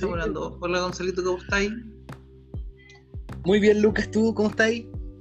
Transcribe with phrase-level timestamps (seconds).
[0.00, 0.58] estamos hablando.
[0.60, 1.72] Hola Gonzalito, ¿cómo estáis?
[3.44, 4.70] Muy bien, Lucas, ¿tú cómo estás?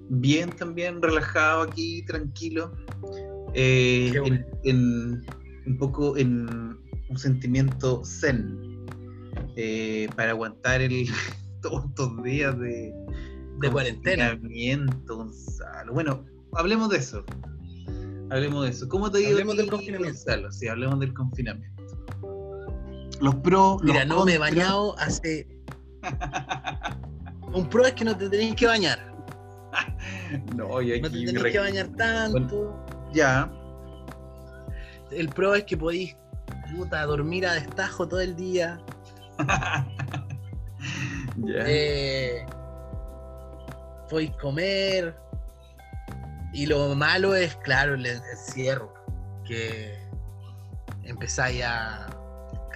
[0.10, 2.72] Bien, también, relajado aquí, tranquilo.
[3.54, 4.36] Eh, bueno.
[4.38, 5.26] en, en-
[5.66, 6.48] un poco en
[7.10, 8.58] un sentimiento zen
[9.56, 11.08] eh, para aguantar el,
[11.62, 12.94] todos estos días de,
[13.60, 14.30] De cuarentena.
[14.32, 15.94] confinamiento, Gonzalo.
[15.94, 17.24] Bueno, hablemos de eso.
[18.32, 18.88] Hablemos de eso.
[18.88, 20.16] ¿Cómo te ido Hablemos del confinamiento.
[20.18, 20.52] Gonzalo?
[20.52, 21.79] Sí, hablemos del confinamiento.
[23.20, 25.48] Los pros, Mira, los no me he bañado hace.
[27.54, 29.00] Un pro es que no te tenés que bañar.
[30.56, 32.86] No, y No te aquí tenés que bañar tanto.
[33.14, 33.52] Ya.
[35.12, 36.16] El pro es que podís
[36.76, 38.80] puta, dormir a destajo todo el día.
[41.38, 41.64] ya.
[41.66, 42.46] Eh,
[44.10, 45.16] podéis comer.
[46.54, 48.94] Y lo malo es, claro, el encierro.
[49.46, 49.98] Que
[51.04, 52.08] empezáis a,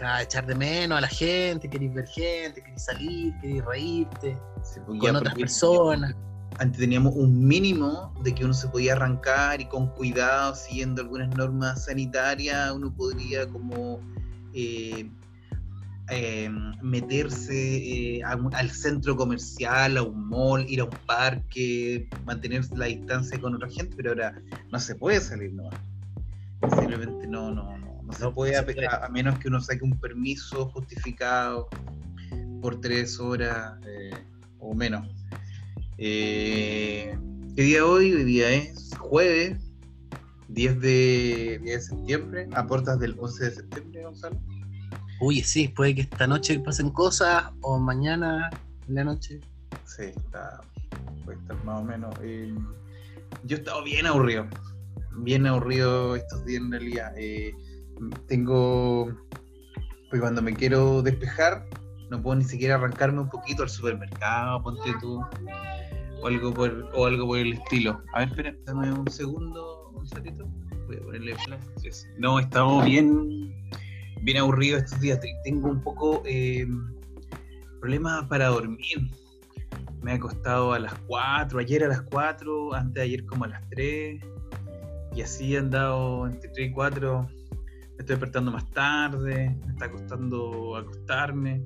[0.02, 4.80] a echar de menos a la gente, queréis ver gente, queréis salir, queréis reírte Sí,
[4.86, 6.16] pues con otras personas.
[6.59, 11.36] Antes teníamos un mínimo de que uno se podía arrancar y con cuidado, siguiendo algunas
[11.36, 14.00] normas sanitarias, uno podría como
[14.54, 15.09] eh,
[16.10, 16.50] eh,
[16.82, 22.64] meterse eh, a un- al centro comercial, a un mall, ir a un parque, mantener
[22.76, 24.39] la distancia con otra gente, pero ahora
[24.72, 25.80] no se puede salir nomás.
[26.78, 31.68] Simplemente no, no, no, se puede, a, a menos que uno saque un permiso justificado
[32.62, 34.12] por tres horas eh,
[34.60, 35.08] o menos.
[35.98, 37.18] Eh,
[37.56, 38.14] ¿Qué día hoy?
[38.14, 39.60] Hoy día es jueves,
[40.48, 44.40] 10 de, 10 de septiembre, a puertas del 11 de septiembre, Gonzalo.
[45.20, 48.50] Uy, sí, puede que esta noche pasen cosas o mañana
[48.88, 49.40] en la noche.
[49.86, 50.62] Sí, está,
[51.26, 52.14] puede estar más o menos.
[52.22, 52.54] eh,
[53.45, 54.48] yo he estado bien aburrido,
[55.17, 57.14] bien aburrido estos días en realidad.
[57.17, 57.54] Eh,
[58.27, 59.13] tengo,
[60.09, 61.66] pues cuando me quiero despejar,
[62.09, 65.21] no puedo ni siquiera arrancarme un poquito al supermercado, ponte tú,
[66.21, 68.02] o algo por, o algo por el estilo.
[68.14, 70.45] A ver, espera, dame un segundo, Gonzalito.
[70.87, 71.61] Voy a ponerle flash.
[72.17, 73.53] No, estamos bien,
[74.21, 75.20] bien aburridos estos días.
[75.21, 76.67] Te- Tengo un poco eh,
[77.80, 79.09] problemas para dormir.
[80.02, 83.48] Me ha acostado a las 4, ayer a las 4, antes de ayer como a
[83.48, 84.21] las 3.
[85.15, 87.30] Y así he andado entre 3 y 4.
[88.03, 91.64] Estoy despertando más tarde, me está costando acostarme.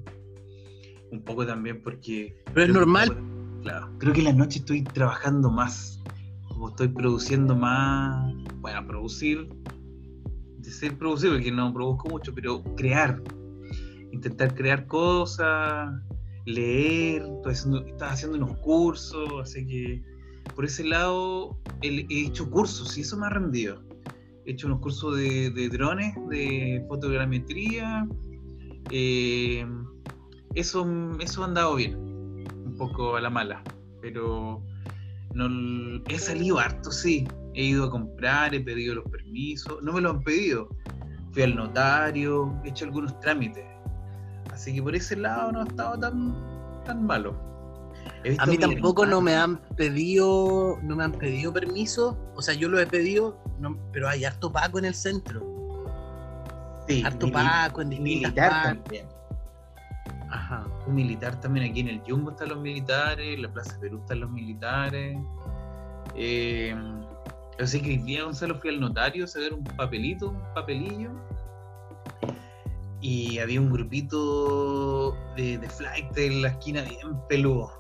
[1.12, 2.38] Un poco también porque...
[2.54, 3.18] Pero es normal.
[3.64, 6.00] Claro, creo que en la noche estoy trabajando más,
[6.48, 9.50] como estoy produciendo más, bueno, producir,
[10.60, 13.20] decir producir, porque no produzco mucho, pero crear,
[14.12, 15.90] intentar crear cosas,
[16.46, 17.54] leer, estoy
[18.02, 20.04] haciendo, unos cursos, así que
[20.54, 23.87] por ese lado el- he hecho cursos y eso me ha rendido.
[24.48, 28.08] He hecho unos cursos de, de drones, de fotogrametría,
[28.90, 29.68] eh,
[30.56, 30.88] eso,
[31.20, 33.62] eso ha andado bien un poco a la mala,
[34.02, 34.64] pero
[35.34, 37.28] no he salido harto, sí.
[37.56, 40.70] He ido a comprar, he pedido los permisos, no me lo han pedido.
[41.32, 43.66] Fui al notario, he hecho algunos trámites.
[44.54, 46.34] Así que por ese lado no ha estado tan,
[46.86, 47.47] tan malo.
[48.40, 52.18] A mí tampoco no me han pedido, no me han pedido permiso.
[52.36, 55.42] O sea, yo lo he pedido, no- pero hay harto paco en el centro.
[56.88, 58.84] Sí, Harto paco en distintas militar partes.
[58.84, 59.06] también.
[60.30, 60.66] Ajá.
[60.88, 64.22] Un militar también aquí en el Jumbo están los militares, en la Plaza Perú están
[64.22, 65.18] los militares.
[66.16, 66.76] Eh,
[67.60, 71.12] así que hoy día Gonzalo fui al notario a sacar un papelito, un papelillo.
[73.00, 77.72] Y había un grupito de, de flight en la esquina bien peludo.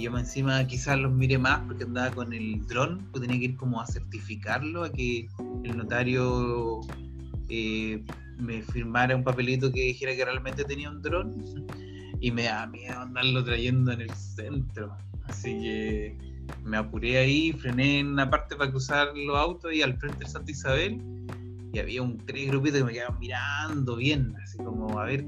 [0.00, 3.44] Y yo encima quizás los miré más porque andaba con el dron, pues tenía que
[3.44, 5.28] ir como a certificarlo, a que
[5.62, 6.80] el notario
[7.50, 8.02] eh,
[8.38, 11.66] me firmara un papelito que dijera que realmente tenía un dron.
[12.22, 14.94] Y me da miedo andarlo trayendo en el centro.
[15.24, 16.18] Así que
[16.62, 20.30] me apuré ahí, frené en una parte para cruzar los autos y al frente de
[20.30, 21.00] Santa Isabel.
[21.72, 25.24] Y había un tres grupitos que me quedaban mirando bien, así como a ver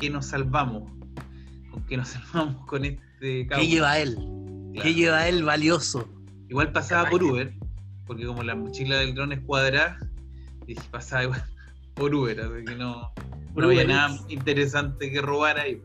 [0.00, 0.90] qué nos salvamos,
[1.88, 3.64] qué nos salvamos con este ¿Qué caucho.
[3.64, 4.14] lleva él?
[4.14, 4.82] Claro.
[4.82, 6.08] ¿Qué lleva él valioso?
[6.48, 7.52] Igual pasaba por Uber,
[8.06, 9.98] porque como la mochila del dron es cuadrada,
[10.66, 11.44] dije pasaba igual
[11.94, 13.12] por Uber, así que no,
[13.56, 15.82] había nada interesante que robar ahí.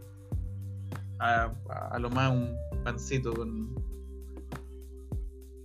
[1.19, 1.53] A,
[1.99, 3.73] lo más un pancito con.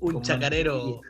[0.01, 1.01] Un con chacarero.
[1.03, 1.09] mantequilla.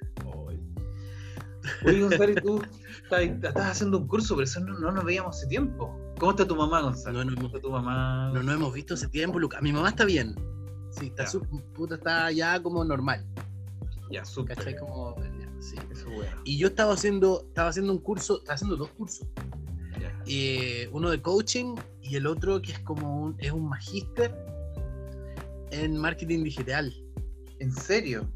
[1.84, 2.62] Oye, Gonzalo, ¿y tú
[3.02, 5.97] estás, estás haciendo un curso, pero eso no, no nos veíamos hace tiempo.
[6.18, 7.24] ¿Cómo está tu mamá, Gonzalo?
[7.24, 7.56] No, no, ¿Cómo no.
[7.56, 8.30] está tu mamá?
[8.34, 9.62] No nos hemos visto hace tiempo, Lucas.
[9.62, 10.34] Mi mamá está bien.
[10.90, 11.30] Sí, está, Ya.
[11.30, 11.40] su-
[11.74, 13.24] puta, está ya como normal.
[14.10, 14.56] Ya, súper.
[14.56, 14.76] ¿Cachai?
[14.76, 15.76] Como, ya, sí.
[15.92, 16.32] Eso bueno.
[16.44, 19.26] Y yo estaba haciendo, estaba haciendo un curso, estaba haciendo dos cursos.
[20.00, 20.22] Ya.
[20.26, 24.32] eh, uno de coaching y el otro que es como un, es un magíster
[25.70, 26.94] en marketing digital.
[27.58, 28.28] ¿En serio?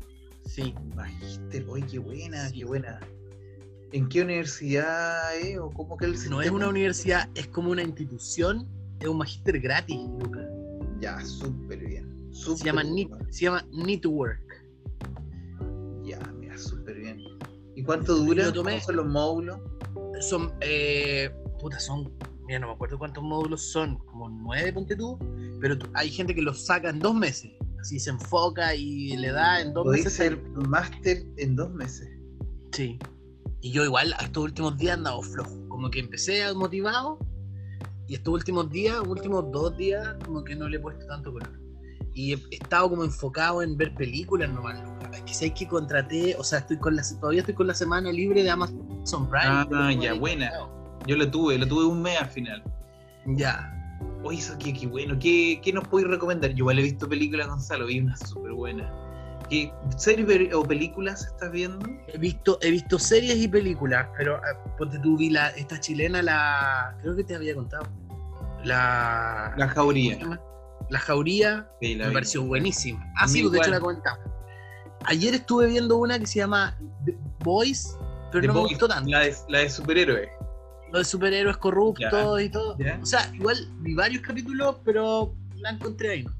[0.45, 0.75] Sí.
[0.95, 3.01] Magíster, oye, qué buena, qué buena.
[3.93, 5.59] ¿En qué universidad es?
[5.59, 8.67] ¿O cómo que el No es una universidad, es como una institución,
[9.01, 10.47] es un magíster gratis, Lucas.
[11.01, 12.31] Ya, súper bien.
[12.33, 12.83] Se llama.
[12.83, 14.41] Need, se llama Network.
[16.05, 17.21] Ya, mira, súper bien.
[17.75, 18.53] ¿Y cuánto dura?
[18.53, 19.61] Tomé- ¿Cómo son los módulos?
[20.21, 21.31] Son, eh,
[21.61, 22.13] puta, son,
[22.47, 25.19] mira, no me acuerdo cuántos módulos son, como nueve, ponte tú,
[25.61, 27.51] pero hay gente que los saca en dos meses.
[27.81, 30.17] Así se enfoca y le da en dos Podéis meses.
[30.17, 32.09] ser máster en dos meses.
[32.73, 32.99] Sí.
[33.63, 35.57] Y yo igual estos últimos días he andado flojo.
[35.69, 37.19] Como que empecé motivado
[38.09, 41.59] y estos últimos días, últimos dos días, como que no le he puesto tanto color.
[42.13, 44.79] Y he estado como enfocado en ver películas nomás.
[45.15, 48.13] Es que sé que contraté, o sea, estoy con la, todavía estoy con la semana
[48.13, 49.67] libre de Amazon Prime.
[49.73, 50.51] Ah, ya, buena.
[51.07, 52.63] Yo lo tuve, lo tuve un mes al final.
[53.27, 53.79] Ya.
[54.25, 55.19] Oye, eso qué, qué bueno.
[55.19, 56.51] ¿Qué, qué nos podéis recomendar?
[56.51, 58.93] Yo igual he visto películas, Gonzalo, vi una súper buena.
[59.53, 61.87] ¿Qué serie pe- o películas estás viendo?
[62.09, 66.23] He visto, he visto series y películas, pero ah, ponte tú, vi la, esta chilena,
[66.23, 66.97] la.
[67.03, 67.87] Creo que te había contado.
[68.65, 69.53] La.
[69.59, 70.41] La Jauría.
[70.89, 71.69] La Jauría.
[71.83, 72.15] Sí, la me vi.
[72.15, 73.05] pareció buenísima.
[73.19, 74.19] Ah, sí, de hecho la comentaba.
[75.05, 76.75] Ayer estuve viendo una que se llama
[77.05, 77.99] The Boys,
[78.31, 79.11] pero The no me Boys, gustó tanto.
[79.11, 80.31] La de, la de superhéroes.
[80.91, 82.79] Lo de superhéroes corruptos y todo.
[83.03, 86.23] O sea, igual vi varios capítulos, pero la encontré ahí.
[86.23, 86.33] ¿no?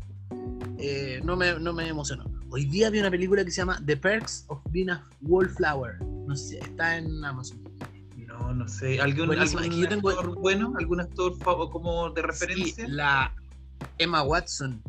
[0.79, 2.25] Eh, no, me, no me emocionó.
[2.55, 5.99] Hoy día vi una película que se llama The Perks of Being a Wallflower.
[6.27, 7.63] No sé, está en Amazon.
[8.27, 9.01] No, no sé.
[9.01, 10.75] ¿Algún, algún que yo tengo- actor bueno?
[10.79, 12.89] ¿Algún actor como de Sí, referencia?
[12.89, 13.35] la
[13.99, 14.83] Emma Watson,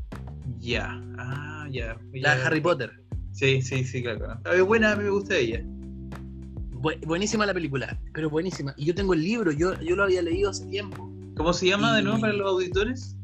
[0.60, 1.02] Ya.
[1.18, 1.96] Ah, ya.
[2.14, 2.48] la de Ya.
[2.48, 2.92] Harry Potter.
[3.32, 4.40] Sí, sí, sí, claro.
[4.54, 5.62] Es buena, a mí me gusta ella.
[5.64, 8.74] Bu- buenísima la película, pero buenísima.
[8.78, 11.10] Y yo tengo el libro, yo, yo lo había leído hace tiempo.
[11.38, 13.16] ¿Cómo se llama de nuevo para los auditores?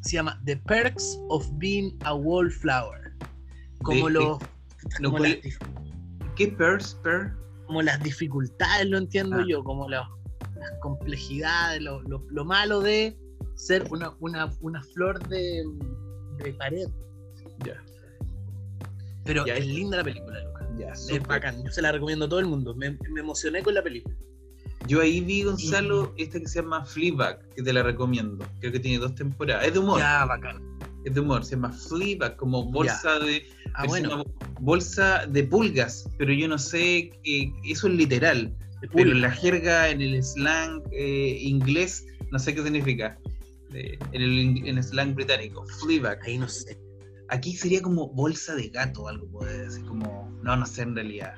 [0.00, 3.01] Se llama The Perks of Being a Wallflower.
[3.82, 4.38] Como, De- los,
[5.02, 5.58] como, ¿cuál- las,
[6.36, 7.32] ¿Qué pers, per?
[7.66, 9.44] como las dificultades, lo entiendo Ah.
[9.48, 10.08] yo, como la-
[10.56, 13.16] las complejidades, lo, lo- lo malo de
[13.54, 15.62] ser una, una, una flor de,
[16.38, 16.86] de pared.
[17.64, 17.82] Ya.
[19.24, 20.68] Pero es linda la película, Lucas.
[20.78, 22.74] Ya, Es bacán, yo se la recomiendo a todo el mundo.
[22.74, 24.16] Me, me emocioné con la película.
[24.88, 28.44] Yo ahí vi, Gonzalo, esta que se llama Fleabag, que te la recomiendo.
[28.58, 29.64] Creo que tiene dos temporadas.
[29.66, 30.00] Es de humor.
[30.00, 30.60] Ya, bacán.
[31.04, 31.44] Es de humor.
[31.44, 33.44] Se llama Fleabag, como bolsa de.
[33.74, 34.24] Ah, bueno,
[34.60, 36.08] bolsa de pulgas.
[36.18, 37.10] Pero yo no sé.
[37.24, 38.54] eh, eso es literal.
[38.94, 43.16] Pero en la jerga, en el slang eh, inglés, no sé qué significa.
[43.74, 45.64] Eh, en, el, en el slang británico.
[45.80, 46.20] Fleabag.
[46.24, 46.78] Ahí no sé.
[47.28, 49.84] Aquí sería como bolsa de gato, algo puede decir.
[49.84, 50.30] Como.
[50.42, 51.34] No, no sé en realidad.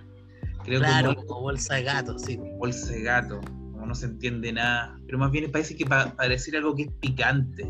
[0.64, 2.38] Creo Claro, como como bolsa de gato, sí.
[2.58, 3.40] bolsa de gato,
[3.72, 6.90] como no se entiende nada, pero más bien parece que para decir algo que es
[7.00, 7.68] picante.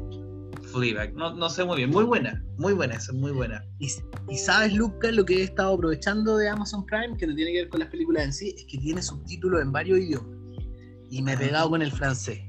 [0.75, 3.65] Fleabag, no, no sé muy bien, muy buena, muy buena, esa, muy buena.
[3.79, 3.89] Y,
[4.29, 7.59] y sabes, Lucas, lo que he estado aprovechando de Amazon Prime, que no tiene que
[7.61, 10.29] ver con las películas en sí, es que tiene subtítulos en varios idiomas.
[11.11, 12.41] Y me he pegado con el francés.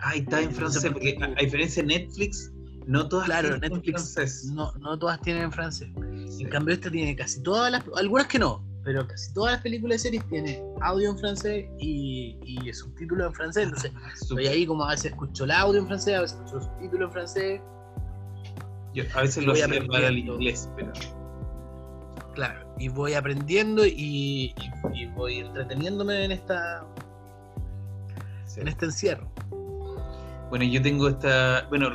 [0.00, 2.52] Ah, está en francés, porque a, a diferencia de Netflix,
[2.86, 4.44] no todas Claro, tienen en Netflix francés.
[4.52, 5.88] no, no todas tienen en francés.
[6.28, 6.44] Sí.
[6.44, 9.96] En cambio, esta tiene casi todas las, algunas que no, pero casi todas las películas
[9.96, 13.64] y series tiene audio en francés y, y subtítulos en francés.
[13.64, 16.64] Entonces, estoy ahí como a veces escucho el audio en francés, a veces escucho los
[16.64, 17.60] subtítulos en francés.
[18.94, 20.90] Yo a veces lo voy hacía para el inglés, pero
[22.32, 24.54] Claro, y voy aprendiendo y, y-
[24.94, 26.86] y voy entreteniéndome en esta
[28.46, 28.62] sí.
[28.62, 29.30] en este encierro.
[30.48, 31.90] Bueno, yo tengo esta, bueno,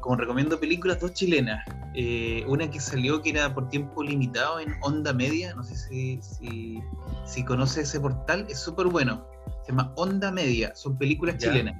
[0.00, 1.64] como recomiendo películas, dos chilenas.
[2.00, 6.20] Eh, una que salió que era por tiempo limitado en Onda Media, no sé si,
[6.22, 6.80] si,
[7.26, 9.26] si conoce ese portal, es súper bueno.
[9.64, 11.50] Se llama Onda Media, son películas Ya.
[11.50, 11.74] chilenas.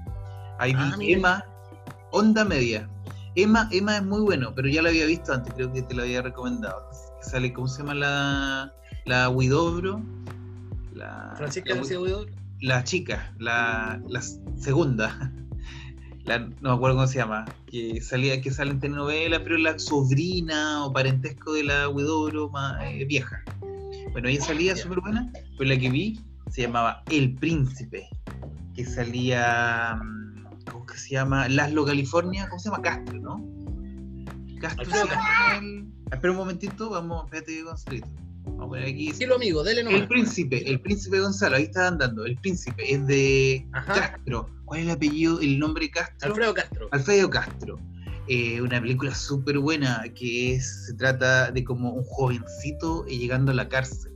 [0.59, 0.97] Ahí Ah.
[1.01, 1.45] Emma,
[2.11, 2.89] Onda Media.
[3.37, 6.03] Emma, Emma es muy bueno, pero ya lo había visto antes, creo que te lo
[6.03, 6.83] había recomendado.
[7.23, 8.73] Sale, ¿cómo se llama la,
[9.05, 10.03] la Huidobro?
[10.95, 12.33] La, Francisca la García Huidobro.
[12.61, 14.21] la chica, la, la
[14.57, 15.31] segunda,
[16.29, 19.79] la, no me acuerdo cómo se llama, que salía, que sale en telenovela, pero la
[19.79, 21.89] sobrina o parentesco de la
[22.53, 23.43] más eh, vieja.
[24.13, 26.21] Bueno, ella salía súper buena, pero la que vi
[26.51, 28.09] se llamaba El Príncipe,
[28.75, 31.49] que salía, mm, ¿cómo que se llama?
[31.49, 32.83] Laszlo California, ¿cómo se llama?
[32.83, 33.45] Castro, ¿no?
[34.61, 38.09] Castro se llama el- Espera un momentito, vamos, espérate, Gonzalito.
[38.45, 39.13] Vamos a poner aquí.
[39.13, 40.01] Cielo amigo, dele nomás.
[40.01, 42.25] El príncipe, el príncipe Gonzalo, ahí está andando.
[42.25, 43.93] El príncipe es de Ajá.
[43.95, 44.49] Castro.
[44.69, 46.29] ¿Cuál es el apellido, el nombre Castro?
[46.29, 46.89] Alfredo Castro.
[46.93, 47.79] Alfredo Castro.
[48.29, 53.53] Eh, una película súper buena que es, se trata de como un jovencito eh, llegando
[53.53, 54.13] a la cárcel.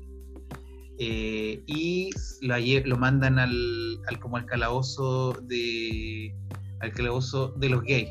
[0.98, 2.10] eh, y
[2.42, 6.34] lo, mandan al, al- como al calabozo de
[6.80, 8.10] al calabozo de los gays,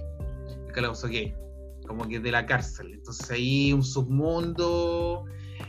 [0.68, 1.34] el calabozo gay,
[1.88, 2.94] como que de la cárcel.
[2.94, 5.26] Entonces ahí un submundo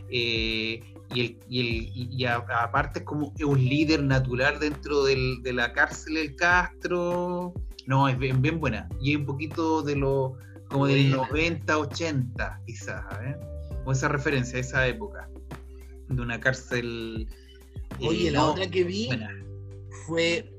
[0.09, 0.81] eh,
[1.15, 5.73] y, el, y, el- y- aparte es como un líder natural dentro del- de la
[5.73, 7.53] cárcel el Castro.
[7.87, 8.89] No, es bien, bien buena.
[9.01, 10.37] Y es un poquito de lo
[10.69, 11.27] como del Buena.
[11.29, 13.37] 90, 80, quizás, ¿eh?
[13.85, 15.29] O esa referencia a esa época.
[16.09, 17.29] De una cárcel.
[18.01, 19.31] eh, Oye, la no, otra que vi buena.
[20.07, 20.51] fue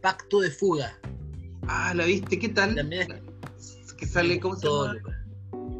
[0.00, 0.98] Pacto de Fuga.
[1.66, 2.38] Ah, ¿la viste?
[2.38, 2.74] ¿Qué tal?
[2.74, 3.20] También
[3.98, 4.96] Que sale, ¿cómo se llama?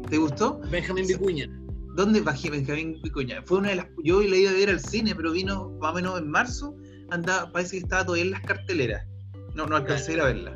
[0.09, 0.59] ¿Te gustó?
[0.69, 1.49] Benjamín Vicuña.
[1.95, 3.41] ¿Dónde bajé Benjamín Vicuña?
[3.45, 3.87] Fue una de las.
[4.03, 6.75] Yo la iba a ver al cine, pero vino más o menos en marzo.
[7.09, 9.07] Andaba, parece que estaba todavía en las carteleras.
[9.53, 10.51] No, no alcancé a ir a verla.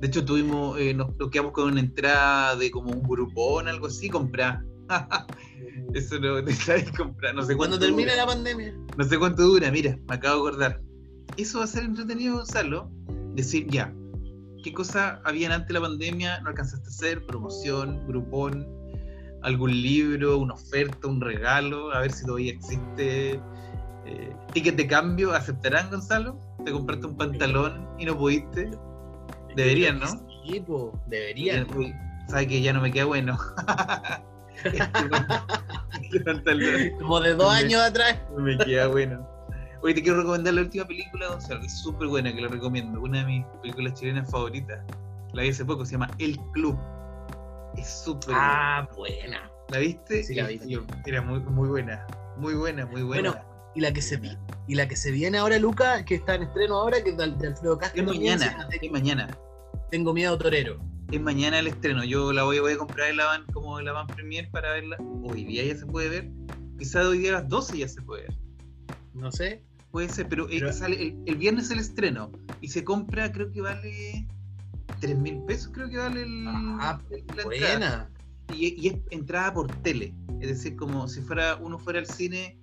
[0.00, 3.88] De hecho, tuvimos, eh, nos, nos quedamos con una entrada de como un grupón, algo
[3.88, 4.62] así, comprar.
[5.94, 8.24] Eso no te sabes comprar, no sé Cuando cuánto termine dura.
[8.24, 8.74] la pandemia.
[8.96, 10.80] No sé cuánto dura, mira, me acabo de acordar.
[11.36, 12.90] Eso va a ser entretenido, Gonzalo.
[13.34, 13.94] Decir, ya,
[14.64, 16.40] ¿qué cosa habían antes de la pandemia?
[16.40, 18.66] No alcanzaste a hacer, promoción, grupón,
[19.42, 23.40] algún libro, una oferta, un regalo, a ver si todavía existe.
[24.06, 26.38] Eh, ticket de cambio, ¿aceptarán, Gonzalo?
[26.64, 28.70] ¿Te compraste un pantalón y no pudiste?
[29.56, 30.08] Deberían, ¿no?
[30.44, 30.64] Sí,
[31.06, 31.66] deberían.
[31.76, 31.94] Uy,
[32.30, 33.36] Sabe que ya no me queda bueno.
[34.62, 36.90] Este pantalón.
[36.98, 38.18] Como de dos años atrás.
[38.36, 39.26] No me queda bueno.
[39.82, 43.00] Oye, te quiero recomendar la última película, Gonzalo, que es súper buena, que la recomiendo.
[43.00, 44.84] Una de mis películas chilenas favoritas.
[45.32, 46.78] La vi hace poco, se llama El Club.
[47.76, 49.50] Es súper Ah, buena.
[49.68, 50.22] ¿La viste?
[50.24, 50.60] sí la vi.
[51.06, 52.06] Era muy, muy buena.
[52.36, 53.30] Muy buena, muy buena.
[53.30, 54.36] Bueno, Y la que se vi-
[54.66, 57.24] y la que se viene ahora, Luca, que está en estreno ahora, que es de,
[57.24, 58.02] Alfredo Castro.
[58.02, 59.28] es mañana, es mañana.
[59.90, 60.80] Tengo miedo torero.
[61.12, 62.02] Es mañana el estreno.
[62.04, 64.72] Yo la voy, voy a comprar en la van, como en la van premier para
[64.72, 64.96] verla.
[65.22, 66.30] Hoy día ya se puede ver.
[66.78, 68.38] Quizá hoy día a las 12 ya se puede ver.
[69.14, 69.62] No sé.
[69.90, 72.30] Puede ser, pero, Pero- sale el, el viernes el estreno.
[72.60, 74.26] Y se compra, creo que vale
[75.00, 77.44] 3 mil pesos, creo que vale el, Ah, el- la entrada.
[77.44, 78.10] buena.
[78.54, 80.14] Y, y es entrada por tele.
[80.40, 82.58] Es decir, como si fuera uno fuera al cine,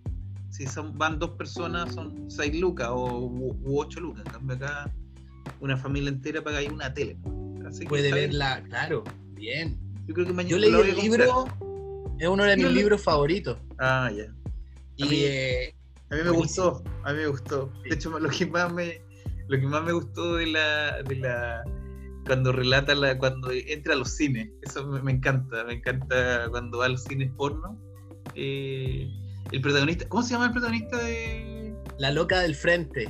[0.49, 4.23] si son, van dos personas, son 6 lucas o, u, 8 lucas.
[4.25, 4.91] En cambio acá,
[5.59, 7.17] una familia entera paga ahí una tele.
[7.67, 9.03] Así que Puede verla, claro.
[9.33, 9.77] Bien.
[10.07, 11.45] Yo creo que mañana Yo leí el libro,
[12.19, 13.57] es uno de mis libros favoritos.
[13.77, 14.33] Ah, ya.
[14.95, 15.75] Y eh,
[16.09, 16.71] A mí me Buenísimo.
[16.71, 17.71] gustó, a mí me gustó.
[17.87, 19.01] De hecho, lo que más me,
[19.47, 21.63] lo que más me gustó de la, de la
[22.27, 26.77] cuando relata la, cuando entra a los cines, eso me, me encanta, me encanta cuando
[26.79, 27.81] va a los cines porno.
[28.35, 29.09] Eh,
[29.51, 31.73] el protagonista, ¿cómo se llama el protagonista de?
[31.97, 33.07] La loca del frente.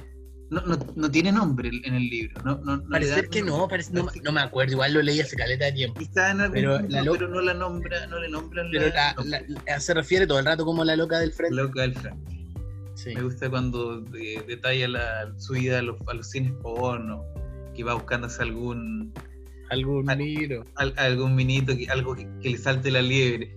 [0.50, 3.92] No, no, no tiene nombre en el libro, no, no, no dan que no, parece-
[3.92, 6.00] no, Parece no me acuerdo, igual lo leí hace caleta de tiempo.
[6.00, 9.42] Quizá en algún Pero la no la nombra, no le nombran Pero la- nombre.
[9.66, 11.54] la- se refiere todo el rato como la loca del frente.
[11.54, 12.48] loca del frente.
[12.94, 13.14] Sí.
[13.14, 14.00] Me gusta cuando
[14.48, 17.26] detalla la, su ida a los, a los cines porno,
[17.78, 19.14] que va buscándose algún
[19.70, 20.10] Algún
[20.76, 23.56] al- algún minito, que, algo que, que le salte la liebre.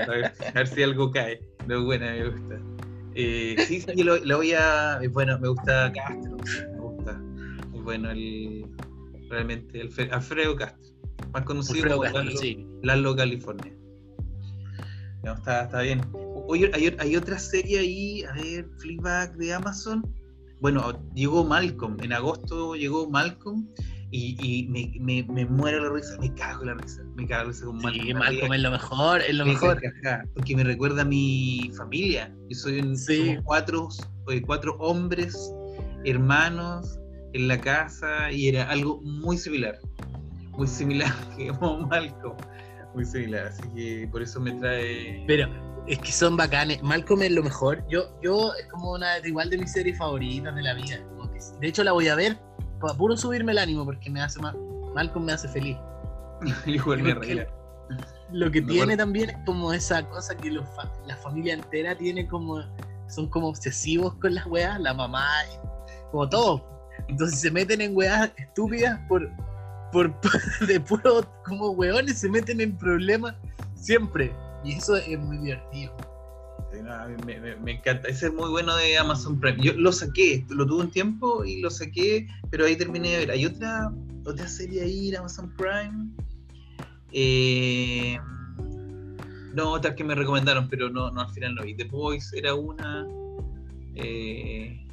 [0.00, 1.40] A ver, a ver si algo cae.
[1.68, 2.60] No, buena, me gusta.
[3.14, 4.98] Eh, sí, sí, lo, lo voy a.
[5.00, 6.36] es Bueno, me gusta Castro.
[6.72, 7.12] Me gusta.
[7.70, 8.66] Muy bueno el.
[9.28, 10.90] Realmente, Alfre- Alfredo Castro.
[11.32, 12.66] Más conocido Alfredo como Castro, Lalo, sí.
[12.82, 13.72] Lalo California.
[15.22, 16.00] No, está, está bien.
[16.48, 20.02] Oye, hay, hay otra serie ahí, a ver, Fleabag de Amazon.
[20.60, 21.96] Bueno, llegó Malcolm.
[22.02, 23.66] En agosto llegó Malcolm
[24.10, 26.16] y, y me, me, me muero la risa.
[26.20, 27.02] Me cago en la risa.
[27.16, 28.06] Me cago en la risa con Malcolm.
[28.06, 29.80] Sí, Malcolm es lo mejor, es lo mejor.
[30.34, 32.34] porque me recuerda a mi familia.
[32.48, 33.26] Yo soy un, Sí.
[33.26, 33.88] somos cuatro,
[34.30, 35.52] eh, cuatro hombres,
[36.04, 36.98] hermanos,
[37.32, 39.78] en la casa, y era algo muy similar.
[40.52, 42.36] Muy similar que Malcolm.
[42.94, 45.22] Muy similar, así que por eso me trae.
[45.28, 45.48] Pero
[45.86, 46.82] es que son bacanes.
[46.82, 47.84] Malcolm es lo mejor.
[47.88, 50.96] Yo, yo es como una igual de mis series favoritas de la vida.
[51.32, 52.38] Que- de hecho, la voy a ver
[52.80, 54.54] para puro subirme el ánimo porque me hace más.
[54.94, 55.76] Malcolm me hace feliz.
[56.66, 57.48] Igual me Porque reía.
[58.32, 59.02] Lo que Me tiene acuerdo.
[59.02, 62.62] también es como esa cosa que los fa- la familia entera tiene como.
[63.08, 65.26] Son como obsesivos con las weas, la mamá,
[66.12, 66.64] como todo.
[67.08, 69.28] Entonces se meten en weas estúpidas por.
[69.92, 70.14] por
[70.68, 73.34] de puro como weones se meten en problemas
[73.74, 74.32] siempre.
[74.64, 75.96] Y eso es muy divertido.
[77.26, 78.08] Me, me- me encanta.
[78.08, 79.58] Ese es muy bueno de Amazon Prime.
[79.62, 83.30] Yo lo saqué, lo tuve un tiempo y lo saqué, pero ahí terminé de ver.
[83.32, 83.92] Hay otra,
[84.24, 86.10] otra serie ahí en Amazon Prime.
[87.12, 88.18] Eh,
[89.54, 91.74] no, otras que me recomendaron, pero no, no al final no vi.
[91.74, 93.06] The Boys era una.
[93.96, 94.86] eh,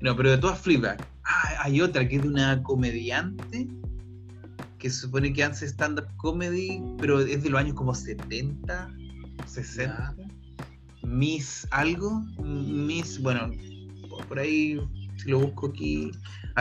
[0.00, 1.06] no, pero de todas Fleabag.
[1.24, 3.68] Ah, hay otra que es de una comediante
[4.78, 8.90] que se supone que hace stand-up comedy, pero es de los años como 70,
[9.52, 10.14] 60.
[11.02, 13.50] Miss algo, Miss, bueno,
[14.28, 14.78] por ahí,
[15.16, 16.10] si lo busco aquí.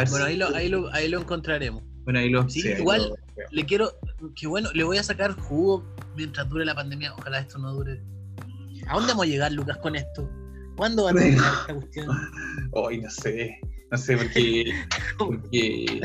[0.10, 1.84] bueno, ahí, lo, ahí, lo, ahí lo encontraremos.
[2.04, 3.14] Bueno, ahí lo Sí, igual
[3.52, 3.92] le quiero,
[4.36, 5.84] que bueno, le voy a sacar jugo
[6.16, 7.14] mientras dure la pandemia.
[7.16, 8.02] Ojalá esto no dure.
[8.88, 10.30] ¿A dónde vamos a llegar, Lucas, con esto?
[10.76, 12.08] ¿Cuándo va a terminar esta cuestión?
[12.72, 13.60] Hoy no sé,
[13.92, 14.72] no sé, porque,
[15.18, 16.02] porque,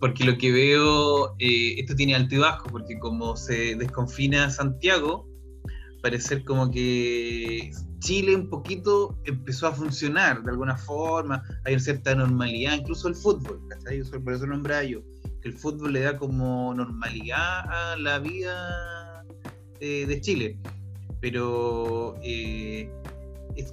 [0.00, 5.28] porque lo que veo, eh, esto tiene alto y bajo, porque como se desconfina Santiago,
[6.06, 12.14] parecer como que Chile un poquito empezó a funcionar de alguna forma, hay una cierta
[12.14, 14.04] normalidad, incluso el fútbol, ¿cachai?
[14.04, 15.00] Por eso nombraba yo,
[15.42, 19.24] que el fútbol le da como normalidad a la vida
[19.80, 20.56] eh, de Chile.
[21.20, 22.88] Pero eh,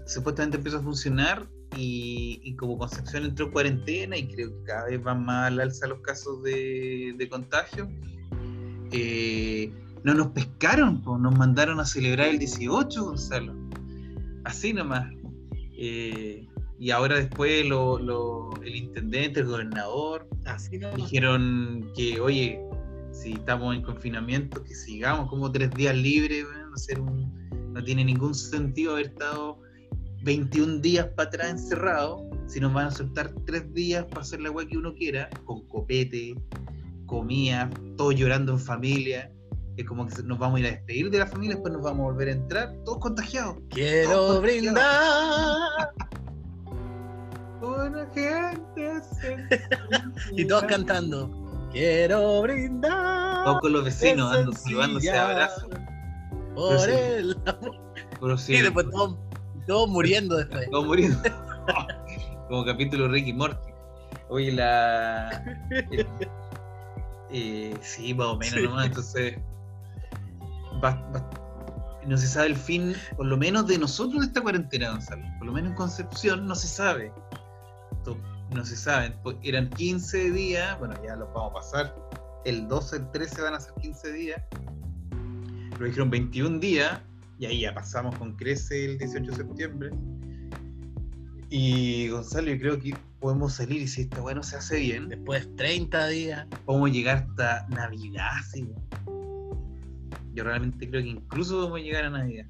[0.08, 1.48] supuestamente empezó a funcionar
[1.78, 5.86] y, como Concepción entró en cuarentena y creo que cada vez van más al alza
[5.86, 7.88] los casos de, contagio.
[8.92, 9.72] Eh,
[10.04, 13.54] no nos pescaron, nos mandaron a celebrar el 18, Gonzalo.
[14.44, 15.12] Así nomás.
[15.78, 16.48] Eh,
[16.80, 22.60] y ahora después el intendente, el gobernador, Así dijeron que, oye,
[23.12, 26.46] si estamos en confinamiento, que sigamos como tres días libres,
[27.72, 29.62] no tiene ningún sentido haber estado
[30.24, 34.52] 21 días para atrás encerrado, si nos van a soltar tres días para hacer la
[34.52, 36.36] weá que uno quiera, con copete,
[37.06, 39.32] comida, todos llorando en familia
[39.78, 42.02] es como que nos vamos a ir a despedir de la familia, después nos vamos
[42.02, 43.58] a volver a entrar, todos contagiados.
[43.70, 45.92] Quiero brindar.
[47.62, 49.02] Buena gente.
[50.32, 51.30] y todos cantando.
[51.72, 53.46] Quiero brindar.
[53.46, 55.70] Todos con los vecinos dando, llevándose abrazos.
[56.54, 58.42] Por el amor.
[58.48, 58.86] y después
[59.66, 60.70] todos, muriendo después.
[60.70, 61.20] Todos muriendo.
[62.50, 63.72] como capítulo Ricky Morty.
[64.30, 65.44] Oye, la.
[67.36, 68.86] Eh, sí, más o menos nomás.
[68.86, 69.38] Entonces,
[72.08, 75.24] no se sabe el fin, por lo menos de nosotros de esta cuarentena, Gonzalo.
[75.38, 77.12] Por lo menos en Concepción no se sabe.
[78.54, 79.16] No se sabe.
[79.24, 81.96] Pues, eran 15 días, bueno, ya los vamos a pasar.
[82.46, 84.42] El 12, el 13 van a ser 15 días.
[85.80, 87.02] Lo dijeron 21 días,
[87.40, 89.90] y ahí ya pasamos con Crece el 18 de septiembre.
[91.50, 95.08] Y Gonzalo, yo creo que podemos salir y si esta bueno se hace bien.
[95.10, 96.48] Después 30 días.
[96.66, 98.68] Podemos llegar hasta Navidad, sí.
[100.34, 102.46] Yo realmente creo que incluso vamos a llegar a Navidad.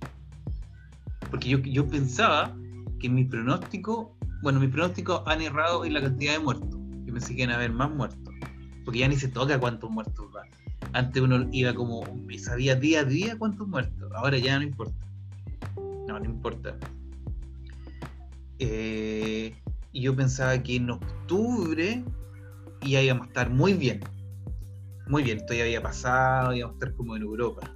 [1.30, 2.56] Porque yo, yo pensaba
[3.00, 6.80] que mi pronóstico, bueno, mis pronósticos han errado en la cantidad de muertos.
[7.06, 8.34] Yo pensé que iban a haber más muertos.
[8.86, 10.44] Porque ya ni se toca cuántos muertos va.
[10.94, 12.04] Antes uno iba como,
[12.38, 14.12] sabía día a día cuántos muertos.
[14.16, 15.06] Ahora ya no importa.
[16.08, 16.78] No, no importa.
[18.60, 19.54] Eh,
[19.92, 22.04] y yo pensaba que en octubre
[22.82, 24.02] íbamos a estar muy bien
[25.08, 27.73] muy bien, esto ya había pasado, íbamos a estar como en Europa.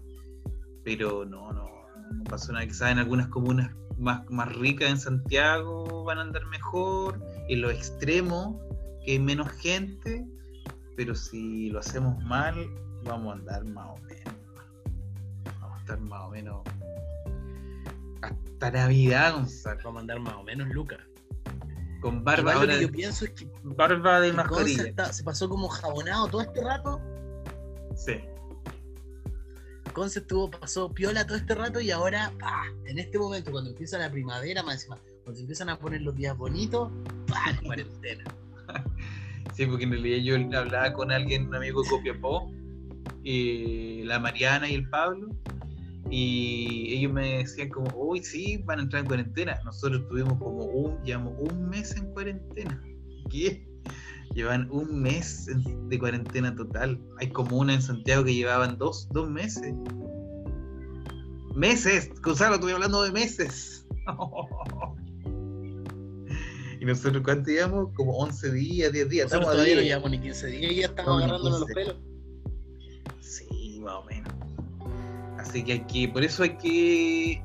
[0.87, 1.69] Pero no, no,
[2.13, 2.65] no pasó nada.
[2.65, 7.73] Quizás en algunas comunas más, más ricas en Santiago van a andar mejor, en los
[7.73, 8.55] extremos,
[9.03, 10.25] que hay menos gente,
[10.95, 12.55] pero si lo hacemos mal,
[13.03, 14.33] vamos a andar más o menos.
[15.59, 16.61] Vamos a estar más o menos
[18.21, 19.79] hasta Navidad, Gonzalo.
[19.83, 20.99] Vamos a andar más o menos, Lucas.
[21.99, 22.55] Con barba.
[22.55, 25.11] lo que yo pienso es que barba de mascarilla.
[25.11, 27.01] Se pasó como jabonado todo este rato
[27.93, 28.21] Sí.
[29.97, 32.31] Conce estuvo, pasó piola todo este rato y ahora,
[32.85, 36.15] en este momento, cuando empieza la primavera, más encima, cuando se empiezan a poner los
[36.15, 36.91] días bonitos,
[37.25, 37.59] ¡pah!
[37.65, 38.23] cuarentena.
[39.55, 40.17] sí, porque en realidad
[40.51, 42.47] yo hablaba con alguien, un amigo de Copiapó,
[43.23, 45.29] y la Mariana y el Pablo,
[46.11, 49.59] y ellos me decían como, uy, sí, van a entrar en cuarentena.
[49.65, 52.79] Nosotros tuvimos como un, llevamos un mes en cuarentena.
[53.31, 53.66] ¿Qué?
[54.33, 55.49] Llevan un mes
[55.89, 56.99] de cuarentena total.
[57.19, 59.73] Hay como una en Santiago que llevaban dos, dos meses.
[61.55, 63.85] Meses, Gonzalo, estoy hablando de meses.
[66.79, 67.89] y nosotros, ¿cuánto llevamos?
[67.95, 69.31] Como 11 días, 10 días.
[69.31, 71.95] Nosotros todavía no llevamos ni 15 días y ya estamos agarrándonos los pelos.
[73.21, 74.31] Sí, más o menos.
[75.39, 77.43] Así que hay que, por eso hay que,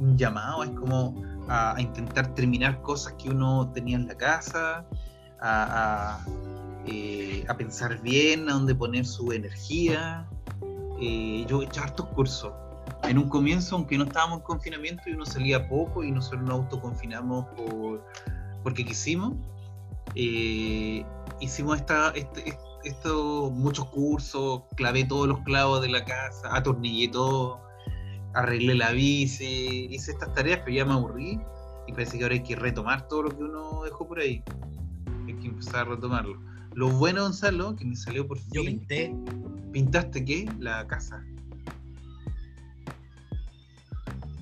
[0.00, 4.84] un llamado es como a, a intentar terminar cosas que uno tenía en la casa,
[5.40, 10.26] eh, a, pensar bien a dónde poner su energía.
[11.00, 12.52] Eh, yo he hecho hartos cursos.
[13.04, 16.52] En un comienzo, aunque no estábamos en confinamiento y uno salía poco y nosotros nos
[16.52, 18.04] autoconfinamos por,
[18.62, 19.34] porque quisimos,
[20.14, 21.04] eh,
[21.40, 22.58] hicimos esta, este,
[23.52, 27.60] muchos cursos, clavé todos los clavos de la casa, atornillé todo,
[28.34, 31.38] arreglé la bici, hice estas tareas, pero ya me aburrí
[31.86, 34.42] y parece que ahora hay que retomar todo lo que uno dejó por ahí
[35.58, 36.40] empezar a retomarlo.
[36.74, 38.52] Lo bueno, Gonzalo, que me salió por fin.
[38.52, 39.14] Yo pinté.
[39.72, 40.50] ¿Pintaste qué?
[40.58, 41.22] La casa.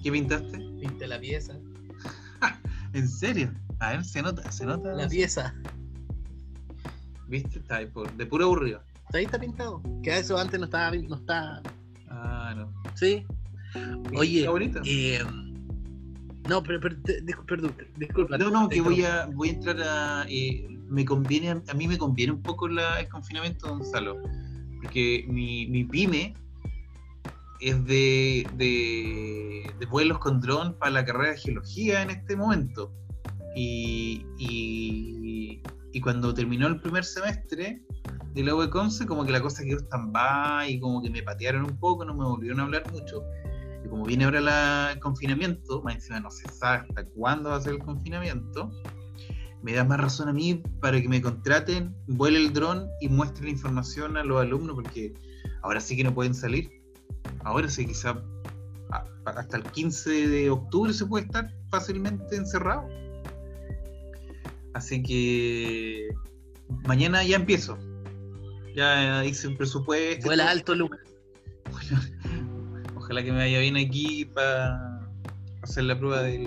[0.03, 0.59] ¿Qué pintaste?
[0.81, 1.55] Pinté la pieza.
[2.93, 3.53] ¿En serio?
[3.81, 4.93] A ver, se nota, se nota.
[4.93, 5.55] La pieza.
[7.29, 7.59] ¿Viste?
[7.59, 8.81] Está ahí por, de puro aburrido.
[9.13, 9.83] Ahí está pintado.
[10.03, 10.95] Que eso antes no estaba.
[10.97, 11.63] No está...
[12.09, 12.73] Ah, no.
[12.95, 13.25] Sí.
[14.17, 14.81] Oye, está bonito.
[14.85, 15.21] eh,
[16.49, 17.21] no, pero, pero te-
[17.97, 18.39] disculpa.
[18.39, 20.27] No, no, que voy a, voy a entrar a.
[20.29, 24.17] eh, me conviene, a mí me conviene un poco la- el confinamiento, Gonzalo.
[24.81, 26.35] Porque mi, mi pyme
[27.61, 32.93] es de, de, vuelos con dron para la carrera de geología en este momento.
[33.55, 35.63] Y, y,
[36.03, 37.83] cuando terminó el primer semestre
[38.35, 41.65] de la UE Conce, como que la cosa quedó stand-by y como que me patearon
[41.65, 43.23] un poco, no me volvieron a hablar mucho.
[43.83, 47.57] Y como viene ahora la- el confinamiento, más encima no se sabe hasta cuándo va
[47.57, 48.71] a ser el confinamiento,
[49.63, 53.45] me da más razón a mí para que me contraten, vuele el dron y muestre
[53.45, 55.15] la información a los alumnos, porque
[55.63, 56.71] ahora sí que no pueden salir.
[57.45, 58.23] Ahora sí, quizá
[59.25, 62.87] hasta el 15 de octubre se puede estar fácilmente encerrado.
[64.75, 66.09] Así que
[66.87, 67.79] mañana ya empiezo.
[68.75, 70.27] Ya hice un presupuesto.
[70.27, 71.01] Vuela alto, Lucas.
[72.97, 75.01] Ojalá que me vaya bien aquí para
[75.63, 76.47] hacer la prueba del,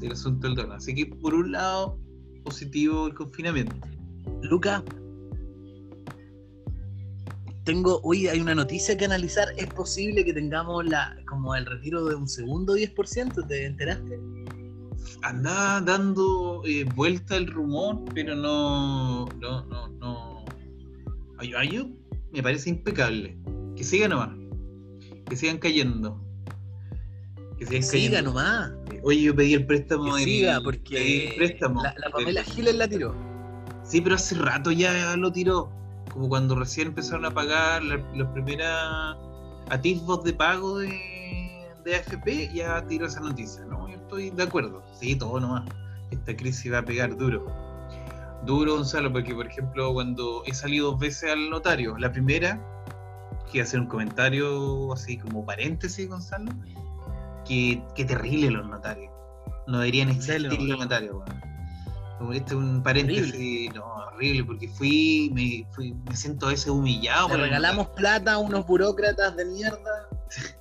[0.00, 0.72] del asunto del dron.
[0.72, 1.98] Así que por un lado,
[2.44, 3.74] positivo el confinamiento.
[4.42, 4.82] Lucas.
[7.64, 9.48] Tengo, hoy hay una noticia que analizar.
[9.58, 13.46] ¿Es posible que tengamos la como el retiro de un segundo 10%?
[13.46, 14.18] ¿Te enteraste?
[15.22, 19.26] Andaba dando eh, vuelta el rumor, pero no.
[19.40, 20.44] No, no, no.
[21.38, 21.88] Ay, ay, yo-
[22.32, 23.36] me parece impecable.
[23.76, 24.30] Que siga nomás.
[25.28, 26.22] Que sigan cayendo.
[27.58, 28.70] Que Siga nomás.
[29.02, 30.14] Oye, yo pedí el préstamo.
[30.16, 31.82] Que siga, porque el préstamo.
[31.82, 33.14] la, la Pamela Giles la tiró.
[33.82, 35.70] Sí, pero hace rato ya lo tiró.
[36.12, 38.68] Como cuando recién empezaron a pagar los primeros
[39.70, 40.88] atisbos de pago de,
[41.84, 43.64] de AFP, ya tiró esa noticia.
[43.64, 44.82] No, yo estoy de acuerdo.
[44.98, 45.64] Sí, todo nomás.
[46.10, 47.46] Esta crisis va a pegar duro.
[48.46, 52.60] Duro, Gonzalo, porque por ejemplo, cuando he salido dos veces al notario, la primera,
[53.50, 56.52] que hacer un comentario así como paréntesis, Gonzalo,
[57.48, 59.10] que, que terrible los notarios.
[59.66, 60.64] No deberían existir Delo.
[60.64, 61.40] los notarios, weón.
[62.18, 66.68] Como Este es un paréntesis, no, horrible, porque fui, me, fui, me siento a veces
[66.68, 67.28] humillado.
[67.28, 70.08] Le regalamos plata a unos burócratas de mierda.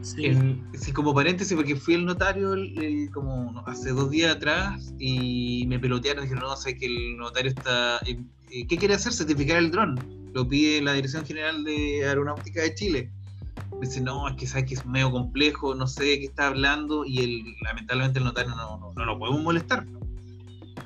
[0.00, 0.32] Sí.
[0.74, 5.64] Sí, como paréntesis, porque fui al notario el- el- como hace dos días atrás y
[5.66, 6.22] me pelotearon.
[6.22, 7.98] Dijeron, no, sé que el notario está.
[8.06, 8.18] eh,
[8.50, 9.12] eh, ¿Qué quiere hacer?
[9.12, 9.98] Certificar el dron.
[10.32, 13.12] Lo pide la Dirección General de Aeronáutica de Chile.
[13.80, 17.04] Dice, no, es que sabes que es medio complejo, no sé de qué está hablando
[17.04, 19.86] y el, lamentablemente el notario no, no, lo podemos molestar.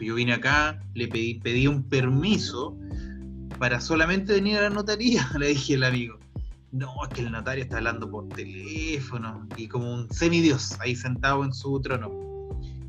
[0.00, 2.76] Yo vine acá, le pedí, pedí un permiso
[3.58, 6.18] para solamente venir a la notaría, le dije al amigo.
[6.72, 11.44] No, es que el notario está hablando por teléfono y como un semidios ahí sentado
[11.44, 12.31] en su trono.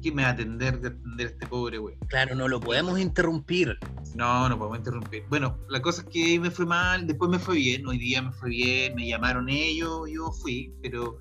[0.03, 1.95] ¿Quién me va a atender de atender a este pobre güey?
[2.09, 3.77] Claro, no lo podemos interrumpir.
[4.15, 5.23] No, no podemos interrumpir.
[5.29, 8.33] Bueno, la cosa es que me fue mal, después me fue bien, hoy día me
[8.33, 11.17] fue bien, me llamaron ellos, yo fui, pero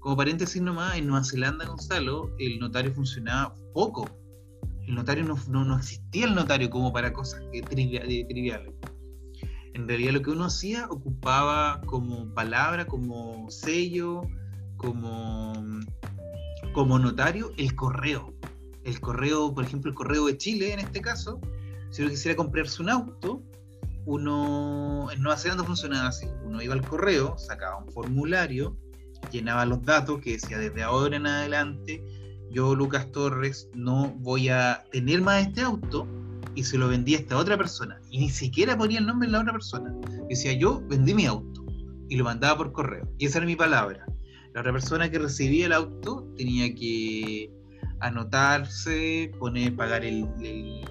[0.00, 4.08] como paréntesis nomás, en Nueva Zelanda, Gonzalo, el notario funcionaba poco.
[4.86, 8.72] El notario no, no, no existía el notario como para cosas que de- triviales.
[9.74, 14.22] En realidad lo que uno hacía ocupaba como palabra, como sello,
[14.76, 15.52] como,
[16.74, 18.34] como notario, el correo.
[18.84, 21.40] El correo, por ejemplo, el correo de Chile en este caso,
[21.88, 23.42] si uno quisiera comprarse un auto,
[24.04, 26.26] uno en Nueva Zelanda funcionaba así.
[26.44, 28.76] Uno iba al correo, sacaba un formulario,
[29.30, 32.04] llenaba los datos que decía desde ahora en adelante,
[32.50, 36.06] yo Lucas Torres no voy a tener más este auto
[36.54, 37.98] y se lo vendía a esta otra persona.
[38.10, 39.94] Y ni siquiera ponía el nombre de la otra persona.
[40.28, 41.64] Decía yo vendí mi auto
[42.08, 43.08] y lo mandaba por correo.
[43.18, 44.04] Y esa era mi palabra.
[44.54, 47.50] La otra persona que recibía el auto tenía que
[48.00, 50.84] anotarse, poner, pagar el, el,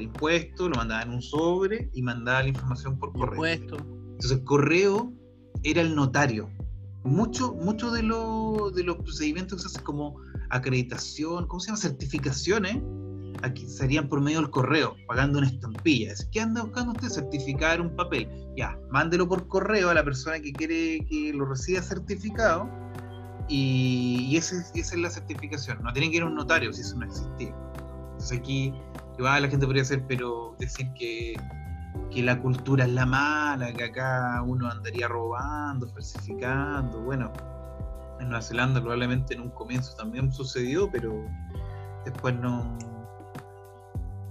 [0.00, 3.34] impuesto, lo mandaba en un sobre y mandaba la información por correo.
[3.34, 3.76] Impuesto.
[3.76, 5.12] Entonces el correo
[5.62, 6.50] era el notario.
[7.04, 10.16] Mucho, mucho de, lo- de los procedimientos que se hacen como
[10.50, 11.78] acreditación, ¿cómo se llama?
[11.78, 12.78] Certificaciones,
[13.42, 16.12] aquí serían por medio del correo, pagando una estampilla.
[16.12, 17.08] Es, ¿Qué anda buscando usted?
[17.08, 18.28] Certificar un papel.
[18.56, 22.68] Ya, mándelo por correo a la persona que quiere que lo reciba certificado
[23.48, 25.82] y, esa es la certificación.
[25.82, 27.54] No tiene que ir a un notario si eso no existía.
[28.12, 28.72] Entonces aquí
[29.18, 31.34] igual la gente podría hacer, pero decir que,
[32.10, 37.00] que la cultura es la mala, que acá uno andaría robando, falsificando.
[37.02, 37.32] Bueno,
[38.20, 41.24] en Nueva Zelanda probablemente en un comienzo también sucedió, pero
[42.04, 42.76] después no.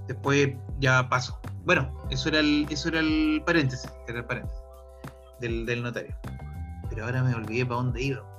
[0.07, 1.39] Después ya pasó.
[1.65, 4.61] Bueno, eso era el, eso era el paréntesis, era el paréntesis
[5.39, 6.15] del, del notario.
[6.89, 8.35] Pero ahora me olvidé para dónde iba.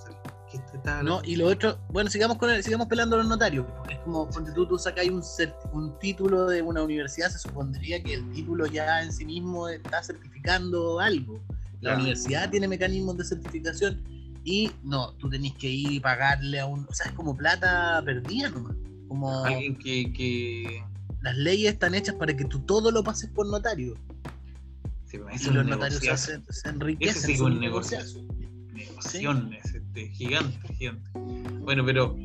[1.02, 3.66] No, y lo otro, bueno, sigamos con el, sigamos pelando a los notarios.
[3.90, 5.22] Es como cuando tú, tú sacas un,
[5.72, 10.02] un título de una universidad, se supondría que el título ya en sí mismo está
[10.02, 11.40] certificando algo.
[11.81, 14.02] La universidad tiene mecanismos de certificación
[14.44, 16.87] y no, tú tenés que ir y pagarle a un.
[16.88, 18.76] O sea, es como plata perdida nomás.
[19.09, 20.85] Como alguien que, que...
[21.26, 23.96] Las leyes están hechas para que tú todo lo pases por notario.
[25.06, 27.16] Sí, y los notarios se, se, enriquecen.
[27.16, 27.98] Ese sí, un negocio.
[28.72, 31.10] Negociación, este, gigante, gigante.
[31.62, 32.16] Bueno, pero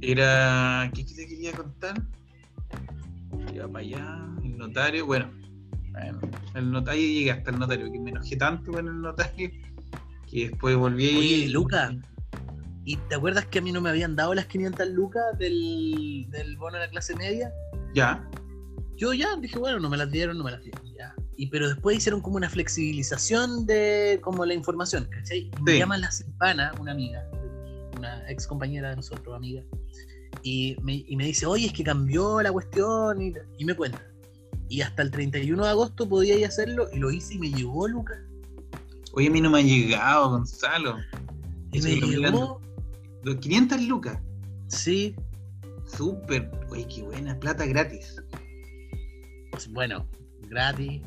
[0.00, 0.88] era.
[0.94, 2.00] ¿Qué te quería contar?
[3.52, 5.06] Iba para allá, el notario.
[5.06, 5.32] Bueno,
[5.90, 6.20] bueno
[6.54, 9.50] el notario llegué hasta el notario, que me enojé tanto con el notario
[10.30, 11.08] que después volví.
[11.08, 11.92] Oye, Luca,
[12.84, 16.56] ¿y te acuerdas que a mí no me habían dado las 500 lucas del, del
[16.56, 17.52] bono de la clase media?
[17.94, 18.28] Ya.
[18.96, 21.14] Yo ya dije, bueno, no me las dieron, no me las dieron, ya.
[21.36, 25.50] Y, pero después hicieron como una flexibilización de como la información, ¿cachai?
[25.58, 27.24] Y me llama la Silvana, una amiga,
[27.96, 29.62] una ex compañera de nosotros, amiga,
[30.42, 34.00] y me, y me dice, oye, es que cambió la cuestión, y, y me cuenta.
[34.68, 38.18] Y hasta el 31 de agosto podía hacerlo, y lo hice y me llegó, Lucas.
[39.12, 40.98] Oye, a mí no me ha llegado, Gonzalo.
[41.72, 42.60] ¿Y me llegó?
[43.24, 44.18] 500 lucas.
[44.68, 45.14] Sí.
[45.86, 46.50] Súper.
[46.70, 47.38] Oye, qué buena.
[47.38, 48.16] Plata gratis.
[49.70, 50.06] Bueno,
[50.48, 51.00] gratis.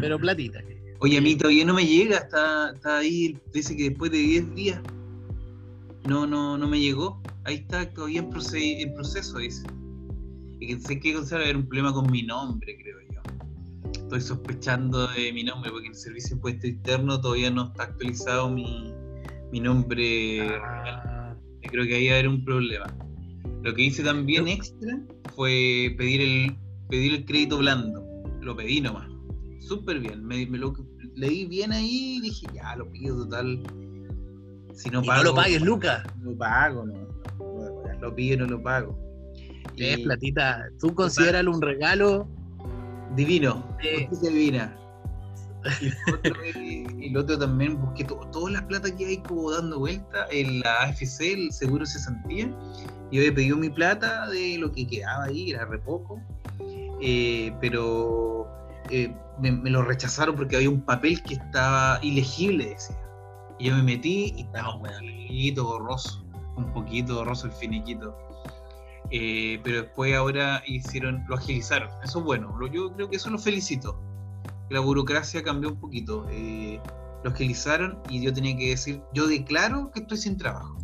[0.00, 0.60] Pero platita.
[1.00, 2.18] Oye, a mí todavía no me llega.
[2.18, 3.38] Está, está ahí.
[3.52, 4.80] Dice que después de 10 días.
[6.06, 7.20] No, no, no me llegó.
[7.44, 9.66] Ahí está todavía en, en proceso, dice.
[10.60, 13.06] Y que sé que Gonzalo era un problema con mi nombre, creo yo
[14.06, 17.84] estoy sospechando de mi nombre, porque en el servicio de impuesto interno todavía no está
[17.84, 18.94] actualizado mi,
[19.50, 20.48] mi nombre.
[20.62, 21.15] Ah.
[21.66, 22.86] Creo que ahí va a haber un problema.
[23.62, 24.98] Lo que hice también extra
[25.34, 26.56] fue pedir el,
[26.88, 28.04] pedir el crédito blando.
[28.40, 29.08] Lo pedí nomás.
[29.60, 30.24] Súper bien.
[30.24, 30.72] Me, lo
[31.14, 33.62] leí bien ahí y dije, ya, lo pido total.
[34.74, 35.22] Si no pago.
[35.22, 36.04] no lo pagues, Lucas.
[36.20, 36.94] No lo pago, no.
[37.38, 38.98] no, lo pido no lo pago.
[39.76, 40.68] Es platita.
[40.80, 42.28] Tú consideras un regalo
[43.16, 43.64] Divino,
[44.20, 44.76] divina.
[45.80, 50.82] Y el, otro, también busqué todas las plata que hay como dando vuelta en la
[50.82, 52.46] AFC, el seguro se sentía.
[53.12, 56.20] Yo había pedido mi plata de lo que quedaba ahí, era re poco.
[57.00, 58.48] Eh, pero
[58.90, 62.96] eh, me, lo rechazaron porque había un papel que estaba ilegible, decía.
[63.58, 66.24] Y yo me metí y estaba un poquito borroso,
[66.56, 68.16] un poquito borroso el finiquito.
[69.10, 71.88] Eh, pero después ahora hicieron, lo agilizaron.
[72.02, 72.58] Eso es bueno.
[72.72, 73.98] Yo creo que eso lo felicito.
[74.70, 76.26] La burocracia cambió un poquito.
[76.30, 76.80] Eh,
[77.24, 80.78] lo agilizaron y yo tenía que decir, yo declaro que estoy sin trabajo.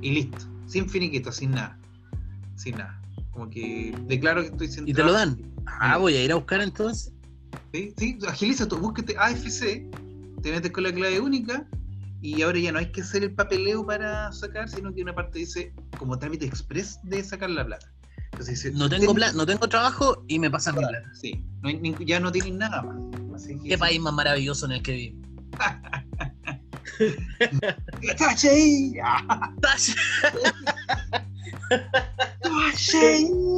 [0.00, 0.38] Y listo.
[0.66, 1.78] Sin finiquito, sin nada.
[2.56, 3.00] Sin nada.
[3.30, 4.90] Como que declaro que estoy sin trabajo.
[4.90, 5.54] ¿Y te lo dan?
[5.66, 7.12] Ah, voy a ir a buscar entonces.
[7.72, 9.90] Sí, sí, agiliza tú, búsquete AFC,
[10.42, 11.66] te metes con la clave única
[12.20, 15.40] y ahora ya no hay que hacer el papeleo para sacar, sino que una parte
[15.40, 17.92] dice como trámite express de sacar la plata.
[18.32, 21.10] Entonces no tengo no tengo trabajo y me pasan mi plata.
[21.14, 21.44] Sí,
[22.06, 22.96] ya no tienen nada más.
[23.64, 25.20] Qué país más maravilloso en el que vivo.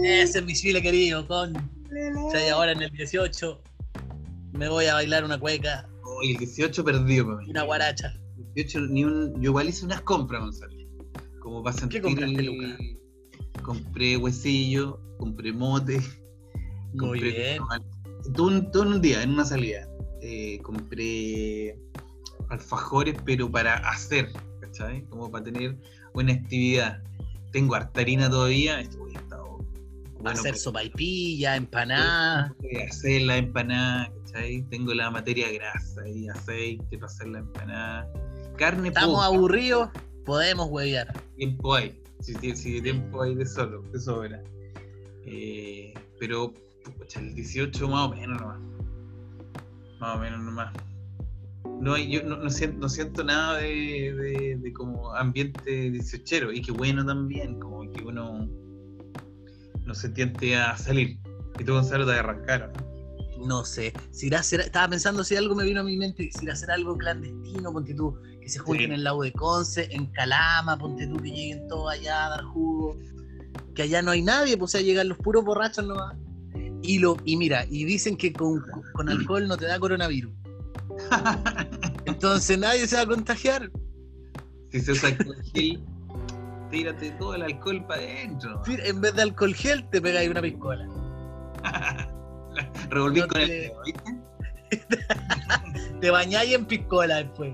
[0.04, 1.54] Ese es mi chile querido, con.
[1.92, 3.62] Y ahora en el 18
[4.52, 5.88] me voy a bailar una cueca.
[6.04, 8.14] Hoy el 18 perdido para Una guaracha
[8.88, 10.74] ni un, yo igual hice unas compras, Gonzalo.
[11.40, 12.78] Como para sentir ¿Qué compraste, Lucas?
[13.62, 16.00] Compré huesillo, compré mote.
[16.94, 17.62] Muy bien.
[18.34, 19.88] Todo un, todo un día, en una salida.
[20.20, 21.78] Eh, compré
[22.48, 25.04] alfajores, pero para hacer, ¿cachai?
[25.04, 25.76] Como para tener
[26.14, 27.02] buena actividad.
[27.52, 28.80] Tengo hartarina todavía.
[28.80, 29.58] Estoy estado,
[30.14, 32.54] bueno, hacer sopaipilla, empanada.
[32.88, 34.62] Hacer la empanada, ¿cachai?
[34.70, 38.10] Tengo la materia grasa y aceite para hacer la empanada
[38.56, 39.90] carne Estamos aburridos,
[40.24, 41.12] podemos huevear.
[41.36, 44.42] Tiempo hay, si, si, tiempo hay de solo, de sobra.
[45.24, 46.52] Eh, pero,
[46.92, 48.60] pucha, el 18 más o menos nomás.
[50.00, 50.72] Más o menos nomás.
[51.80, 57.04] No, yo no, siento, no siento nada de, de, como ambiente 18 y qué bueno
[57.04, 58.48] también, como que uno
[59.84, 61.18] no se tiente a salir.
[61.58, 62.72] Y tú, Gonzalo, te arrancaron.
[63.38, 66.30] No sé, si irá a ser, estaba pensando si algo me vino a mi mente,
[66.32, 69.32] si irá a ser algo clandestino, porque tú, que se junten en el lago de
[69.32, 72.98] Conce, en Calama, ponte tú que lleguen todos allá a dar jugo,
[73.74, 76.16] que allá no hay nadie, pues o sea, llegan los puros borrachos nomás.
[76.86, 78.62] Y, lo, y mira, y dicen que con,
[79.08, 80.32] alcohol no te da coronavirus.
[82.06, 83.70] Entonces nadie se va a contagiar.
[84.70, 85.84] Si se usa alcohol gel,
[86.70, 88.62] tírate todo el alcohol para adentro.
[88.66, 90.88] En vez de alcohol gel, te pegáis una piscola.
[92.90, 94.26] Revolví con el ¿viste?
[96.00, 97.52] te bañáis en piscola después.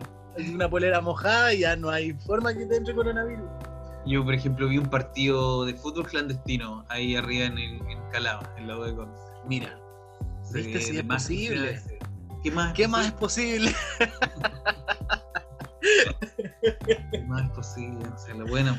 [0.53, 3.49] una polera mojada y ya no hay forma que te entre coronavirus.
[4.05, 8.49] Yo, por ejemplo, vi un partido de fútbol clandestino ahí arriba en, el, en Calama,
[8.57, 9.23] en la de Conce.
[9.47, 9.79] Mira,
[10.53, 11.83] ¿viste si es posible?
[12.43, 12.75] ¿Qué más?
[12.75, 13.75] ¿Qué más es posible?
[17.11, 18.07] ¿Qué más es posible?
[18.07, 18.77] O sea, lo bueno.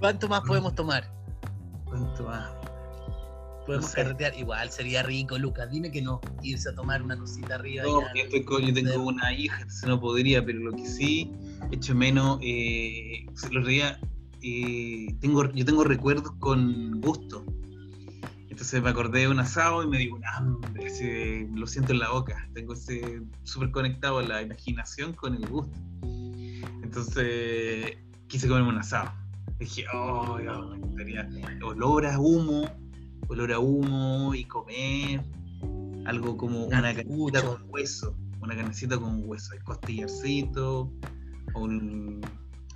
[0.00, 1.08] ¿Cuánto más podemos tomar?
[1.84, 2.50] ¿Cuánto más?
[3.66, 4.36] Podemos carretear.
[4.38, 5.70] Igual sería rico, Lucas.
[5.70, 6.20] Dime que no.
[6.42, 7.84] Irse a tomar una cosita arriba.
[7.84, 11.32] No, yo, estoy, yo tengo una hija, entonces no podría, pero lo que sí,
[11.70, 13.98] hecho menos, eh, los días,
[14.42, 17.46] eh, tengo, yo tengo recuerdos con gusto.
[18.54, 22.10] Entonces me acordé de un asado y me digo un hambre, lo siento en la
[22.10, 22.48] boca.
[22.54, 25.76] Tengo ese súper conectado la imaginación con el gusto.
[26.80, 27.96] Entonces
[28.28, 29.10] quise comerme un asado.
[29.58, 31.28] Dije, oh, me gustaría
[31.64, 32.70] olor a humo,
[33.26, 35.20] olor a humo y comer
[36.06, 40.92] algo como una canecita con hueso, una canecita con hueso, el costillarcito,
[41.56, 42.20] un...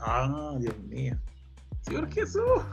[0.01, 1.17] Ah, Dios mío.
[1.83, 2.65] Señor Jesús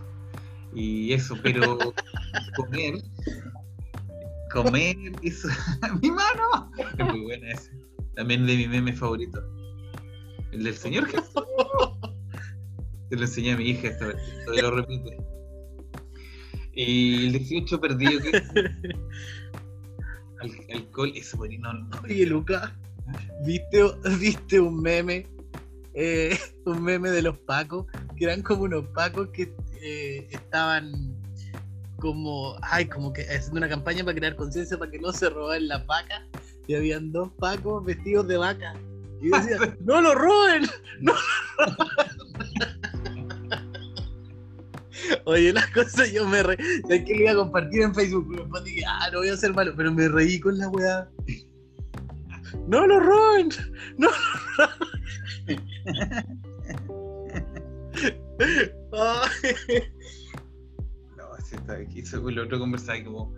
[0.76, 1.78] y eso, pero
[2.56, 2.96] comer,
[4.52, 5.48] comer, eso,
[6.02, 7.72] mi mano, es muy buena ese.
[8.16, 9.44] También de mi meme favorito.
[10.52, 11.44] El del Señor Jesús.
[13.10, 15.18] Te lo enseñé a mi hija esta vez, todavía lo repite.
[16.74, 18.42] Y el 18 perdido, ¿qué?
[20.42, 21.90] Al, alcohol, eso, no, no.
[22.04, 22.72] Oye, Lucas,
[23.46, 23.84] ¿viste,
[24.20, 25.28] ¿viste un meme?
[25.94, 27.86] Eh, un meme de los pacos,
[28.18, 31.15] que eran como unos pacos que eh, estaban
[32.06, 35.68] como, ay, como que haciendo una campaña para crear conciencia para que no se roben
[35.68, 36.22] las vacas.
[36.68, 38.76] Y habían dos pacos vestidos de vaca.
[39.20, 40.68] Y yo decía, ¡no lo roben!
[41.02, 42.12] ¡No lo roben!
[45.26, 46.58] Oye, las cosas yo me reí.
[46.90, 49.56] Es que lo iba a compartir en Facebook, pero dije, ah, no voy a ser
[49.56, 51.10] malo, pero me reí con la weá.
[52.68, 53.50] ¡No lo roben!
[53.98, 54.68] ¡No lo
[55.48, 56.36] roben!
[61.56, 62.04] está aquí.
[62.30, 63.34] El otro conversaba como,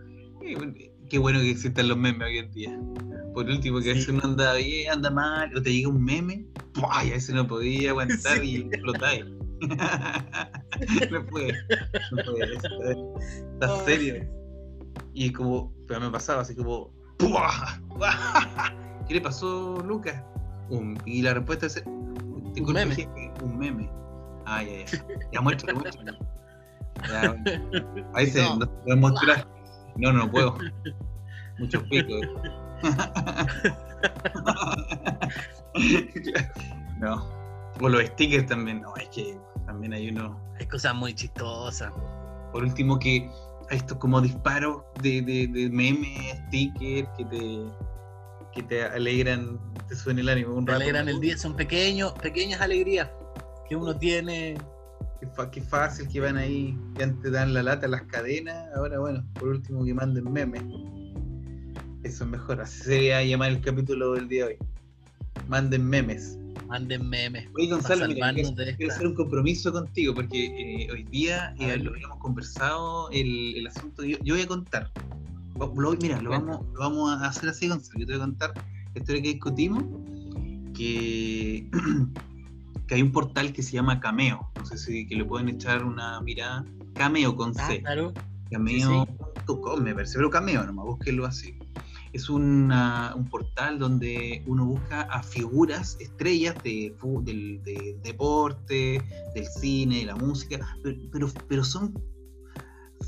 [1.10, 2.80] qué bueno que existan los memes hoy en día.
[3.34, 6.46] Por último, que a veces uno anda bien, anda mal, o te llega un meme,
[6.90, 7.12] ¡ay!
[7.12, 9.26] a veces no podía aguantar y explotáis.
[11.12, 11.54] no puede,
[12.12, 12.56] no puede,
[13.54, 14.28] está, serio.
[15.14, 16.92] Y como, pero me pasaba así como,
[19.08, 20.24] ¿qué le pasó, Lucas?
[21.06, 23.08] y la respuesta es, un meme.
[23.42, 23.90] Un meme.
[24.46, 25.00] Ah, ya, ya.
[25.32, 26.18] Ya muestra, muestra.
[27.10, 27.36] Ya,
[28.14, 28.60] ahí se no.
[28.86, 29.48] no mostrar.
[29.96, 30.56] No, no puedo.
[31.58, 32.22] Muchos picos.
[37.00, 37.26] no.
[37.80, 38.82] O los stickers también.
[38.82, 40.40] No, es que también hay uno.
[40.60, 41.92] Hay cosas muy chistosas.
[42.52, 43.30] Por último, que
[43.70, 47.60] hay estos como disparos de, de, de memes, stickers que te,
[48.54, 50.56] que te alegran, te suena el ánimo.
[50.56, 53.10] Un te alegran el día, son pequeños, pequeñas alegrías
[53.68, 54.58] que uno tiene.
[55.52, 59.26] Qué, fácil que van ahí, que antes dan la lata a las cadenas, ahora bueno,
[59.34, 60.62] por último que manden memes.
[62.04, 64.58] Eso es mejor, así sería llamar el capítulo del día de hoy.
[65.48, 66.38] Manden memes.
[66.68, 67.48] Manden memes.
[67.56, 73.10] Oye, Gonzalo, quiero, hacer un compromiso contigo, porque eh, hoy día eh, lo habíamos conversado,
[73.12, 74.92] el, el asunto, yo, yo, voy a contar.
[76.02, 78.00] mira, lo vamos, lo vamos a hacer así, Gonzalo.
[78.00, 79.84] Yo te voy a contar la historia que discutimos,
[80.76, 81.70] que
[82.88, 84.50] que hay un portal que se llama Cameo.
[84.56, 86.66] No sé si que le pueden echar una mirada.
[86.94, 87.82] Cameo con ah, C.
[87.82, 88.14] claro.
[88.50, 91.58] Cameo.com, me parece, pero Cameo nomás, búsquenlo así.
[92.14, 97.62] Es una, un portal donde uno busca a figuras, estrellas de, del,
[98.02, 99.04] deporte,
[99.36, 100.66] del cine, de la música,
[101.12, 101.94] pero, pero son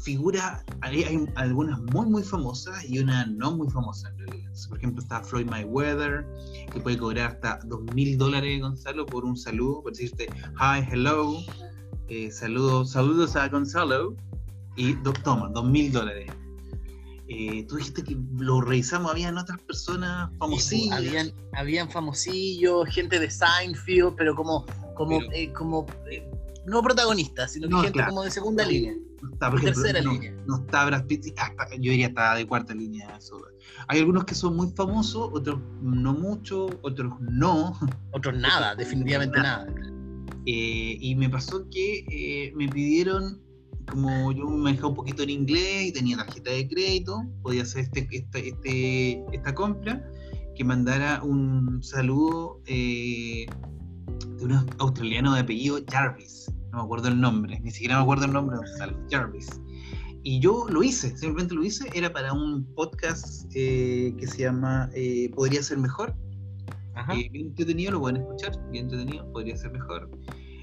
[0.03, 4.11] figuras, hay, algunas muy muy famosas y una no muy famosa
[4.67, 6.25] Por ejemplo, está Floyd Mayweather,
[6.71, 10.27] que puede cobrar hasta dos mil dólares, Gonzalo, por un saludo, por decirte
[10.59, 11.37] hi, hello,
[12.07, 14.15] eh, saludos, saludos a Gonzalo,
[14.75, 16.31] y toma, dos mil dólares.
[17.27, 20.97] Eh, tú dijiste que lo revisamos, habían otras personas famosillas.
[20.97, 25.85] habían, habían famosillos, gente de Seinfeld, pero como, como, eh, como
[26.65, 28.93] no protagonistas, sino que gente como de segunda línea.
[29.21, 30.33] No está, por ejemplo, tercera línea.
[30.45, 33.15] No está Brad Pitt, yo diría está de cuarta línea.
[33.17, 33.41] Eso.
[33.87, 37.77] Hay algunos que son muy famosos, otros no mucho, otros no.
[38.11, 39.67] Otros nada, definitivamente nada.
[40.45, 43.41] Eh, y me pasó que eh, me pidieron,
[43.91, 47.81] como yo me manejaba un poquito en inglés y tenía tarjeta de crédito, podía hacer
[47.93, 50.09] este, este, esta compra,
[50.55, 53.45] que mandara un saludo eh,
[54.37, 58.25] de un australiano de apellido Jarvis no me acuerdo el nombre, ni siquiera me acuerdo
[58.25, 58.57] el nombre
[59.09, 59.47] Jarvis.
[60.21, 64.89] Y yo lo hice, simplemente lo hice, era para un podcast eh, que se llama
[64.93, 66.15] eh, Podría ser mejor.
[67.13, 70.09] Eh, bien entretenido, lo pueden escuchar, bien entretenido, podría ser mejor.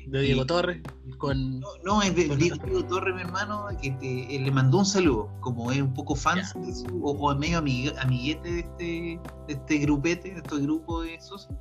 [0.07, 0.83] De Diego Torres,
[1.19, 1.61] con...
[1.61, 5.73] No, no, es de Diego, Torres, mi hermano, que te, le mandó un saludo, como
[5.73, 8.85] es un poco fan de su, o, o, medio amiguete de este,
[9.49, 11.59] de este grupete, de este grupo de socios.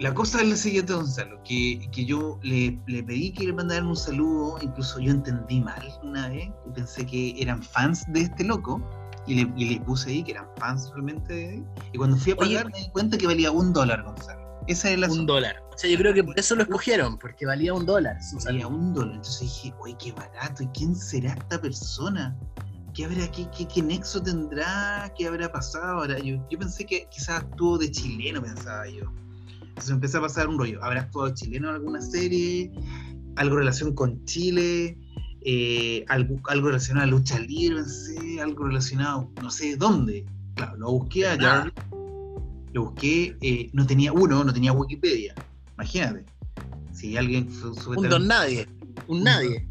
[0.00, 3.88] La cosa es la siguiente, Gonzalo, que, que yo le, le, pedí que le mandaran
[3.88, 8.80] un saludo, incluso yo entendí mal una vez, pensé que eran fans de este loco,
[9.26, 12.32] y le, y le puse ahí que eran fans realmente de él, y cuando fui
[12.32, 14.48] a pagar Oye, me di cuenta que valía un dólar, Gonzalo.
[14.68, 15.56] Esa es la Un dólar.
[15.74, 18.18] O sea, yo creo que por eso lo escogieron, porque valía un dólar.
[18.44, 19.16] Valía un dólar.
[19.16, 22.36] Entonces dije, oye, qué barato, ¿y quién será esta persona?
[22.94, 25.12] ¿Qué habrá, qué, qué, qué nexo tendrá?
[25.16, 26.18] ¿Qué habrá pasado ahora?
[26.18, 29.10] Yo, yo pensé que quizás actuó de chileno, pensaba yo.
[29.78, 30.82] Entonces empecé a pasar un rollo.
[30.82, 32.72] ¿Habrá actuado chileno en alguna serie?
[33.36, 34.98] ¿Algo en relación con Chile?
[35.42, 37.82] Eh, algo, algo relacionado a lucha libre,
[38.42, 40.26] algo relacionado, no sé dónde.
[40.56, 41.72] Claro, lo busqué a Jarvis,
[42.72, 45.32] lo busqué, eh, no tenía uno, no tenía Wikipedia.
[45.74, 46.24] Imagínate.
[46.92, 47.48] Si alguien.
[47.48, 48.66] Su, su un don nadie.
[49.06, 49.68] Un nadie.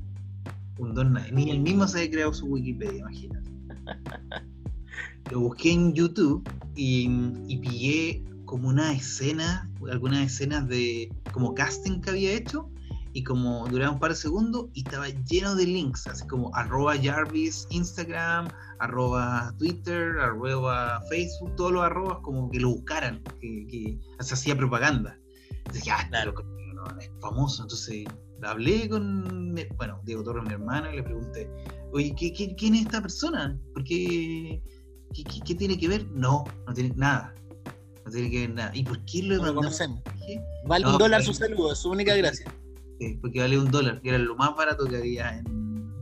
[0.78, 1.34] Un don nadie.
[1.34, 3.52] Ni él mismo se había creado su Wikipedia, imagínate.
[5.32, 7.12] lo busqué en YouTube y,
[7.50, 12.72] y pillé como una escena, algunas escenas de como casting que había hecho
[13.14, 16.96] y como duraba un par de segundos y estaba lleno de links, así como arroba
[16.98, 18.48] Jarvis Instagram,
[18.80, 24.56] arroba Twitter, arroba Facebook, todos los arrobas como que lo buscaran, que, que se hacía
[24.56, 25.20] propaganda.
[25.50, 26.34] Entonces, ya, claro.
[26.74, 28.06] no, no, es famoso, entonces
[28.44, 31.50] hablé con, bueno, Diego Torres, mi hermana, y le pregunté,
[31.92, 33.60] oye, ¿qué, qué, quién es esta persona?
[33.74, 34.62] ¿Por qué,
[35.14, 36.08] qué, qué, tiene que ver?
[36.12, 37.34] No, no tiene nada.
[38.08, 38.72] No tiene que ver nada.
[38.74, 40.02] ¿Y por qué lo, no conocemos?
[40.66, 42.50] Vale no, un dólar su saludo, es su única gracia.
[43.02, 45.94] Sí, porque vale un dólar, que era lo más barato que había en,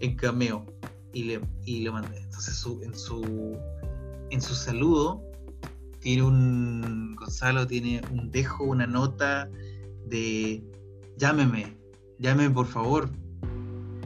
[0.00, 0.66] en Cameo.
[1.14, 2.18] Y le, y le mandé.
[2.18, 3.56] Entonces su, en su
[4.30, 5.22] en su saludo
[6.00, 9.48] tiene un Gonzalo tiene un dejo, una nota
[10.06, 10.62] de
[11.16, 11.78] llámeme,
[12.18, 13.08] llámeme por favor,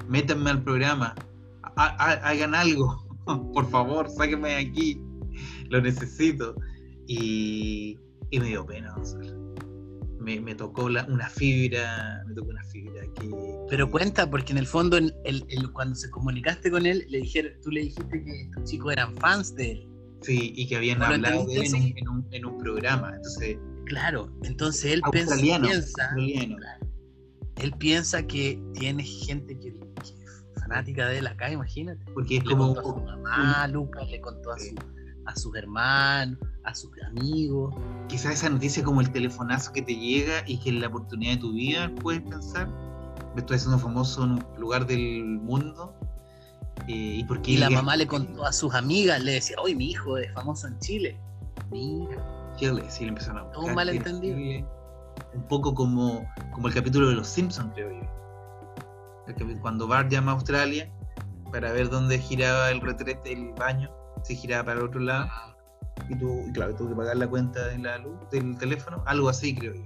[0.06, 1.16] métanme al programa,
[1.74, 3.04] hagan algo,
[3.52, 5.02] por favor, sáquenme de aquí,
[5.70, 6.54] lo necesito.
[7.08, 7.98] Y,
[8.30, 9.48] y me dio pena, Gonzalo
[10.28, 13.30] me, me tocó la, una fibra, me tocó una fibra que,
[13.68, 17.52] Pero cuenta, porque en el fondo, el, el, cuando se comunicaste con él, le dijeron,
[17.62, 19.88] tú le dijiste que estos chicos eran fans de él.
[20.22, 23.14] Sí, y que habían hablado de él en un, en, un, en un, programa.
[23.14, 23.56] Entonces,
[23.86, 26.56] claro, entonces él australiano, piensa, australiano.
[27.56, 32.04] Él piensa que tiene gente que, que, es fanática de él acá, imagínate.
[32.12, 34.74] Porque es le como contó a su mamá, un, Lucas le contó a, su,
[35.28, 37.74] a sus hermanos, a sus amigos.
[38.08, 41.38] Quizás esa noticia como el telefonazo que te llega y que es la oportunidad de
[41.38, 42.66] tu vida, puedes pensar.
[43.34, 45.94] Me estoy haciendo famoso en un lugar del mundo.
[46.88, 49.74] Eh, ¿Y, por qué y la mamá le contó a sus amigas, le decía, hoy
[49.74, 51.20] mi hijo es famoso en Chile.
[51.70, 52.54] Mira.
[52.56, 53.64] Chile, sí, le empezaron a buscar.
[53.64, 54.36] Un malentendido.
[54.36, 54.64] Chile,
[55.34, 59.60] un poco como, como el capítulo de Los Simpsons, creo yo.
[59.60, 60.90] Cuando Bart llama a Australia
[61.52, 63.90] para ver dónde giraba el retrete, el baño,
[64.22, 65.28] se giraba para el otro lado
[66.08, 69.54] y tú, claro, tuve que pagar la cuenta de la luz, del teléfono, algo así
[69.54, 69.82] creo yo.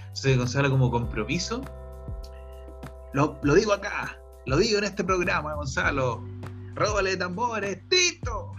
[0.00, 1.62] Entonces Gonzalo como compromiso,
[3.12, 6.24] lo, lo digo acá, lo digo en este programa, Gonzalo,
[6.74, 8.52] róbale tambores, Tito.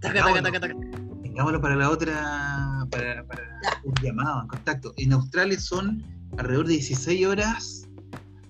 [0.00, 0.74] Taca, taca, taca,
[1.22, 3.42] Tengámoslo para la otra, para, para
[3.84, 4.94] un llamado, en contacto.
[4.98, 6.02] En Australia son
[6.38, 7.88] alrededor de 16 horas,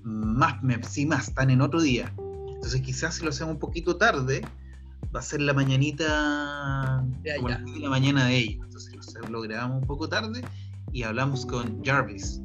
[0.03, 0.57] más,
[0.89, 2.12] sí, más, están en otro día.
[2.18, 4.43] Entonces quizás si lo hacemos un poquito tarde,
[5.15, 7.62] va a ser la mañanita, ya, como ya.
[7.79, 8.65] la mañana de ellos.
[8.65, 10.43] Entonces lo, lo, grabamos un poco tarde
[10.93, 12.41] y hablamos con Jarvis,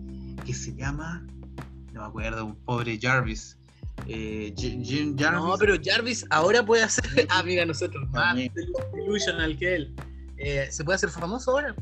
[0.45, 1.25] que se llama,
[1.93, 3.57] no me acuerdo, un pobre Jarvis.
[4.07, 5.41] Eh, Jim Jarvis.
[5.41, 8.37] No, pero Jarvis ahora puede hacer, ah, mira, nosotros, más
[8.93, 9.95] delusional que él.
[10.37, 11.75] Eh, ¿Se puede hacer famoso ahora?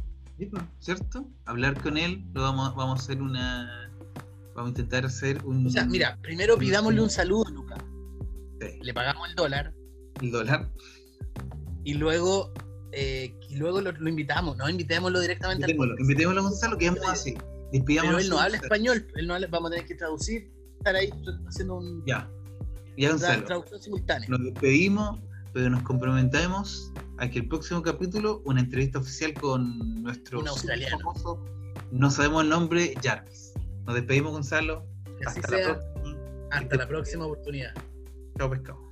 [0.80, 1.28] ¿Cierto?
[1.46, 3.92] Hablar con él, lo vamos, vamos a hacer una.
[4.56, 5.68] Vamos a intentar hacer un.
[5.68, 7.78] O sea, mira, primero pidámosle un saludo, Luca.
[8.60, 8.80] Sí.
[8.82, 9.74] Le pagamos el dólar,
[10.22, 10.70] el dólar.
[11.84, 12.53] Y luego,
[12.91, 17.07] eh, y luego lo, lo, invitamos, no invitémoslo directamente invitémoslo, al Invitémoslo a Gonzalo, quedamos
[17.07, 17.38] así.
[17.86, 21.09] Pero él no habla español, él no habla, vamos a tener que traducir, estar ahí
[21.47, 22.03] haciendo un.
[22.05, 22.30] Ya.
[22.97, 23.43] Ya, Gonzalo.
[23.45, 24.30] Traducción simultánea.
[24.30, 25.20] Nos despedimos,
[25.53, 30.97] pero nos comprometemos a que el próximo capítulo, una entrevista oficial con nuestro un australiano.
[30.99, 31.45] famoso,
[31.91, 33.53] no sabemos el nombre, Jarvis.
[33.86, 34.86] Nos despedimos, Gonzalo.
[35.20, 36.18] Que Hasta, la, próxima.
[36.51, 37.74] Hasta la próxima oportunidad.
[38.38, 38.91] Chao, pescado.